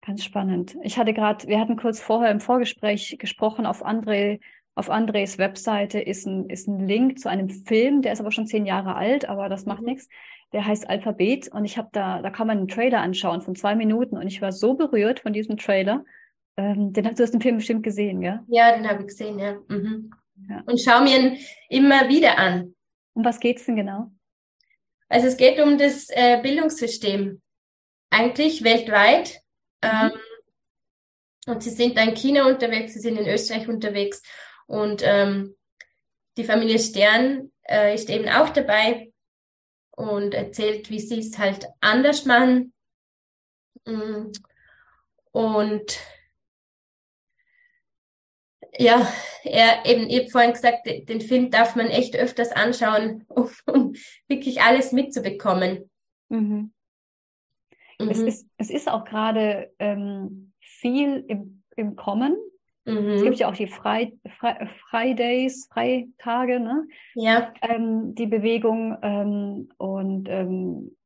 ganz 0.00 0.22
spannend. 0.22 0.76
Ich 0.82 0.96
hatte 0.96 1.12
gerade, 1.12 1.48
wir 1.48 1.58
hatten 1.58 1.76
kurz 1.76 2.00
vorher 2.00 2.30
im 2.30 2.38
Vorgespräch 2.38 3.16
gesprochen, 3.18 3.66
auf 3.66 3.84
André, 3.84 4.40
auf 4.76 4.90
Andres 4.90 5.38
Webseite 5.38 5.98
ist 5.98 6.26
ein, 6.26 6.50
ist 6.50 6.68
ein 6.68 6.86
Link 6.86 7.18
zu 7.18 7.30
einem 7.30 7.48
Film, 7.48 8.02
der 8.02 8.12
ist 8.12 8.20
aber 8.20 8.30
schon 8.30 8.46
zehn 8.46 8.66
Jahre 8.66 8.94
alt, 8.94 9.26
aber 9.26 9.48
das 9.48 9.64
macht 9.64 9.80
mhm. 9.80 9.88
nichts. 9.88 10.08
Der 10.52 10.64
heißt 10.64 10.88
Alphabet 10.88 11.48
und 11.48 11.64
ich 11.64 11.78
habe 11.78 11.88
da, 11.92 12.20
da 12.22 12.30
kann 12.30 12.46
man 12.46 12.58
einen 12.58 12.68
Trailer 12.68 13.00
anschauen 13.00 13.40
von 13.40 13.56
zwei 13.56 13.74
Minuten 13.74 14.16
und 14.16 14.26
ich 14.28 14.40
war 14.42 14.52
so 14.52 14.74
berührt 14.74 15.20
von 15.20 15.32
diesem 15.32 15.56
Trailer. 15.56 16.04
Ähm, 16.58 16.92
den 16.92 17.06
hast 17.06 17.18
du 17.18 17.24
hast 17.24 17.32
den 17.32 17.40
Film 17.40 17.56
bestimmt 17.56 17.82
gesehen, 17.82 18.20
gell? 18.20 18.40
Ja, 18.48 18.76
den 18.76 18.86
habe 18.88 19.00
ich 19.00 19.08
gesehen, 19.08 19.38
ja. 19.38 19.54
Mhm. 19.68 20.12
Ja. 20.48 20.62
Und 20.66 20.80
schaue 20.80 21.02
mir 21.02 21.18
ihn 21.18 21.38
immer 21.70 22.08
wieder 22.08 22.38
an. 22.38 22.74
Um 23.14 23.24
was 23.24 23.40
geht's 23.40 23.64
denn 23.64 23.76
genau? 23.76 24.10
Also 25.08 25.26
es 25.28 25.38
geht 25.38 25.58
um 25.58 25.78
das 25.78 26.08
äh, 26.10 26.38
Bildungssystem. 26.42 27.40
Eigentlich 28.10 28.62
weltweit. 28.62 29.40
Mhm. 29.82 29.90
Ähm, 29.90 30.12
und 31.46 31.62
sie 31.62 31.70
sind 31.70 31.98
in 31.98 32.14
China 32.14 32.46
unterwegs, 32.46 32.92
sie 32.92 33.00
sind 33.00 33.18
in 33.18 33.26
Österreich 33.26 33.68
unterwegs. 33.68 34.22
Und 34.66 35.02
ähm, 35.04 35.56
die 36.36 36.44
Familie 36.44 36.78
Stern 36.78 37.52
äh, 37.62 37.94
ist 37.94 38.10
eben 38.10 38.28
auch 38.28 38.50
dabei 38.50 39.12
und 39.92 40.34
erzählt, 40.34 40.90
wie 40.90 41.00
sie 41.00 41.20
es 41.20 41.38
halt 41.38 41.66
anders 41.80 42.24
machen. 42.24 42.72
Mm. 43.84 44.32
Und 45.32 46.00
ja, 48.78 49.06
er 49.42 49.86
eben, 49.86 50.08
ich 50.08 50.20
habe 50.20 50.30
vorhin 50.30 50.52
gesagt, 50.52 50.86
den 50.86 51.20
Film 51.20 51.50
darf 51.50 51.76
man 51.76 51.86
echt 51.86 52.16
öfters 52.16 52.52
anschauen, 52.52 53.24
um, 53.28 53.50
um 53.66 53.94
wirklich 54.28 54.62
alles 54.62 54.92
mitzubekommen. 54.92 55.90
Mhm. 56.28 56.72
Mhm. 57.98 58.10
Es, 58.10 58.18
ist, 58.18 58.48
es 58.58 58.70
ist 58.70 58.88
auch 58.90 59.04
gerade 59.04 59.72
ähm, 59.78 60.52
viel 60.60 61.24
im, 61.28 61.62
im 61.76 61.96
Kommen. 61.96 62.36
Mhm. 62.86 63.08
Es 63.10 63.22
gibt 63.22 63.36
ja 63.36 63.48
auch 63.48 63.56
die 63.56 63.66
Fre 63.66 64.12
Fre 64.38 64.68
Fridays, 64.88 65.68
Freitage, 65.72 66.60
ne? 66.60 66.86
Ja. 67.14 67.52
Ähm, 67.62 68.14
die 68.14 68.26
Bewegung 68.26 68.96
ähm, 69.02 69.68
und 69.76 70.28
ähm, 70.28 70.96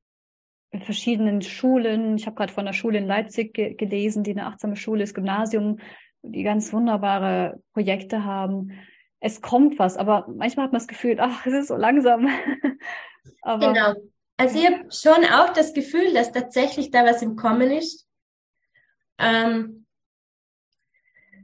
in 0.72 0.82
verschiedenen 0.82 1.42
Schulen. 1.42 2.16
Ich 2.16 2.26
habe 2.26 2.36
gerade 2.36 2.52
von 2.52 2.66
einer 2.66 2.74
Schule 2.74 2.98
in 2.98 3.06
Leipzig 3.06 3.54
ge 3.54 3.74
gelesen, 3.74 4.22
die 4.22 4.32
eine 4.32 4.46
achtsame 4.46 4.76
Schule 4.76 5.02
ist, 5.02 5.14
Gymnasium, 5.14 5.78
die 6.22 6.42
ganz 6.42 6.72
wunderbare 6.72 7.60
Projekte 7.72 8.24
haben. 8.24 8.72
Es 9.18 9.40
kommt 9.40 9.78
was, 9.78 9.96
aber 9.96 10.26
manchmal 10.28 10.64
hat 10.64 10.72
man 10.72 10.80
das 10.80 10.88
Gefühl, 10.88 11.16
ach, 11.18 11.44
es 11.46 11.54
ist 11.54 11.68
so 11.68 11.76
langsam. 11.76 12.28
aber, 13.42 13.72
genau. 13.72 13.94
Also 14.36 14.58
ich 14.58 14.66
habe 14.66 14.84
schon 14.90 15.24
auch 15.24 15.52
das 15.52 15.74
Gefühl, 15.74 16.14
dass 16.14 16.32
tatsächlich 16.32 16.90
da 16.90 17.04
was 17.04 17.20
im 17.20 17.36
Kommen 17.36 17.70
ist. 17.70 18.06
Ähm, 19.18 19.79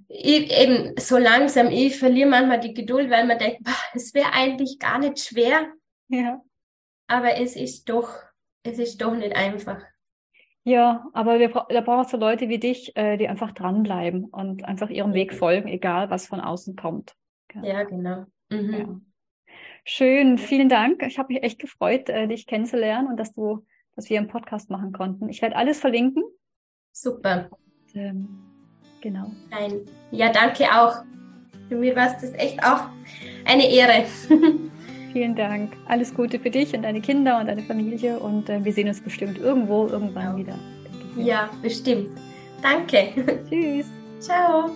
ich, 0.08 0.50
eben 0.52 0.94
so 0.98 1.18
langsam, 1.18 1.68
ich 1.68 1.98
verliere 1.98 2.28
manchmal 2.28 2.60
die 2.60 2.74
Geduld, 2.74 3.10
weil 3.10 3.26
man 3.26 3.38
denkt, 3.38 3.60
es 3.94 4.14
wäre 4.14 4.32
eigentlich 4.32 4.78
gar 4.78 4.98
nicht 4.98 5.18
schwer. 5.18 5.72
Ja. 6.08 6.42
Aber 7.08 7.36
es 7.36 7.56
ist 7.56 7.88
doch, 7.88 8.08
es 8.62 8.78
ist 8.78 9.00
doch 9.00 9.14
nicht 9.14 9.34
einfach. 9.34 9.82
Ja, 10.64 11.08
aber 11.12 11.38
wir, 11.38 11.48
da 11.50 11.80
braucht 11.80 12.06
es 12.06 12.10
so 12.10 12.16
Leute 12.16 12.48
wie 12.48 12.58
dich, 12.58 12.96
äh, 12.96 13.16
die 13.16 13.28
einfach 13.28 13.52
dranbleiben 13.52 14.24
und 14.24 14.64
einfach 14.64 14.90
ihrem 14.90 15.14
Weg 15.14 15.32
folgen, 15.32 15.68
egal 15.68 16.10
was 16.10 16.26
von 16.26 16.40
außen 16.40 16.74
kommt. 16.74 17.14
Ja, 17.62 17.84
genau. 17.84 18.26
Mhm. 18.50 18.72
Ja. 18.72 19.00
Schön, 19.84 20.38
vielen 20.38 20.68
Dank. 20.68 21.04
Ich 21.04 21.20
habe 21.20 21.32
mich 21.32 21.44
echt 21.44 21.60
gefreut, 21.60 22.08
äh, 22.08 22.26
dich 22.26 22.48
kennenzulernen 22.48 23.06
und 23.06 23.16
dass 23.18 23.32
du, 23.32 23.64
dass 23.94 24.10
wir 24.10 24.18
einen 24.18 24.26
Podcast 24.26 24.68
machen 24.68 24.92
konnten. 24.92 25.28
Ich 25.28 25.40
werde 25.40 25.54
alles 25.54 25.78
verlinken. 25.78 26.24
Super. 26.90 27.48
Und, 27.50 27.94
ähm, 27.94 28.45
genau. 29.06 29.30
Nein. 29.50 29.80
Ja, 30.10 30.30
danke 30.32 30.64
auch. 30.64 30.96
Für 31.68 31.76
mich 31.76 31.94
war 31.94 32.06
es 32.06 32.20
das 32.20 32.34
echt 32.34 32.62
auch 32.62 32.82
eine 33.44 33.68
Ehre. 33.68 34.04
Vielen 35.12 35.34
Dank. 35.34 35.72
Alles 35.86 36.14
Gute 36.14 36.38
für 36.38 36.50
dich 36.50 36.74
und 36.74 36.82
deine 36.82 37.00
Kinder 37.00 37.38
und 37.40 37.46
deine 37.46 37.62
Familie 37.62 38.18
und 38.18 38.48
äh, 38.48 38.62
wir 38.64 38.72
sehen 38.72 38.88
uns 38.88 39.00
bestimmt 39.00 39.38
irgendwo 39.38 39.86
irgendwann 39.86 40.36
wieder. 40.36 40.58
Ja, 41.16 41.48
bestimmt. 41.62 42.10
Danke. 42.62 43.08
Tschüss. 43.48 43.86
Ciao. 44.20 44.70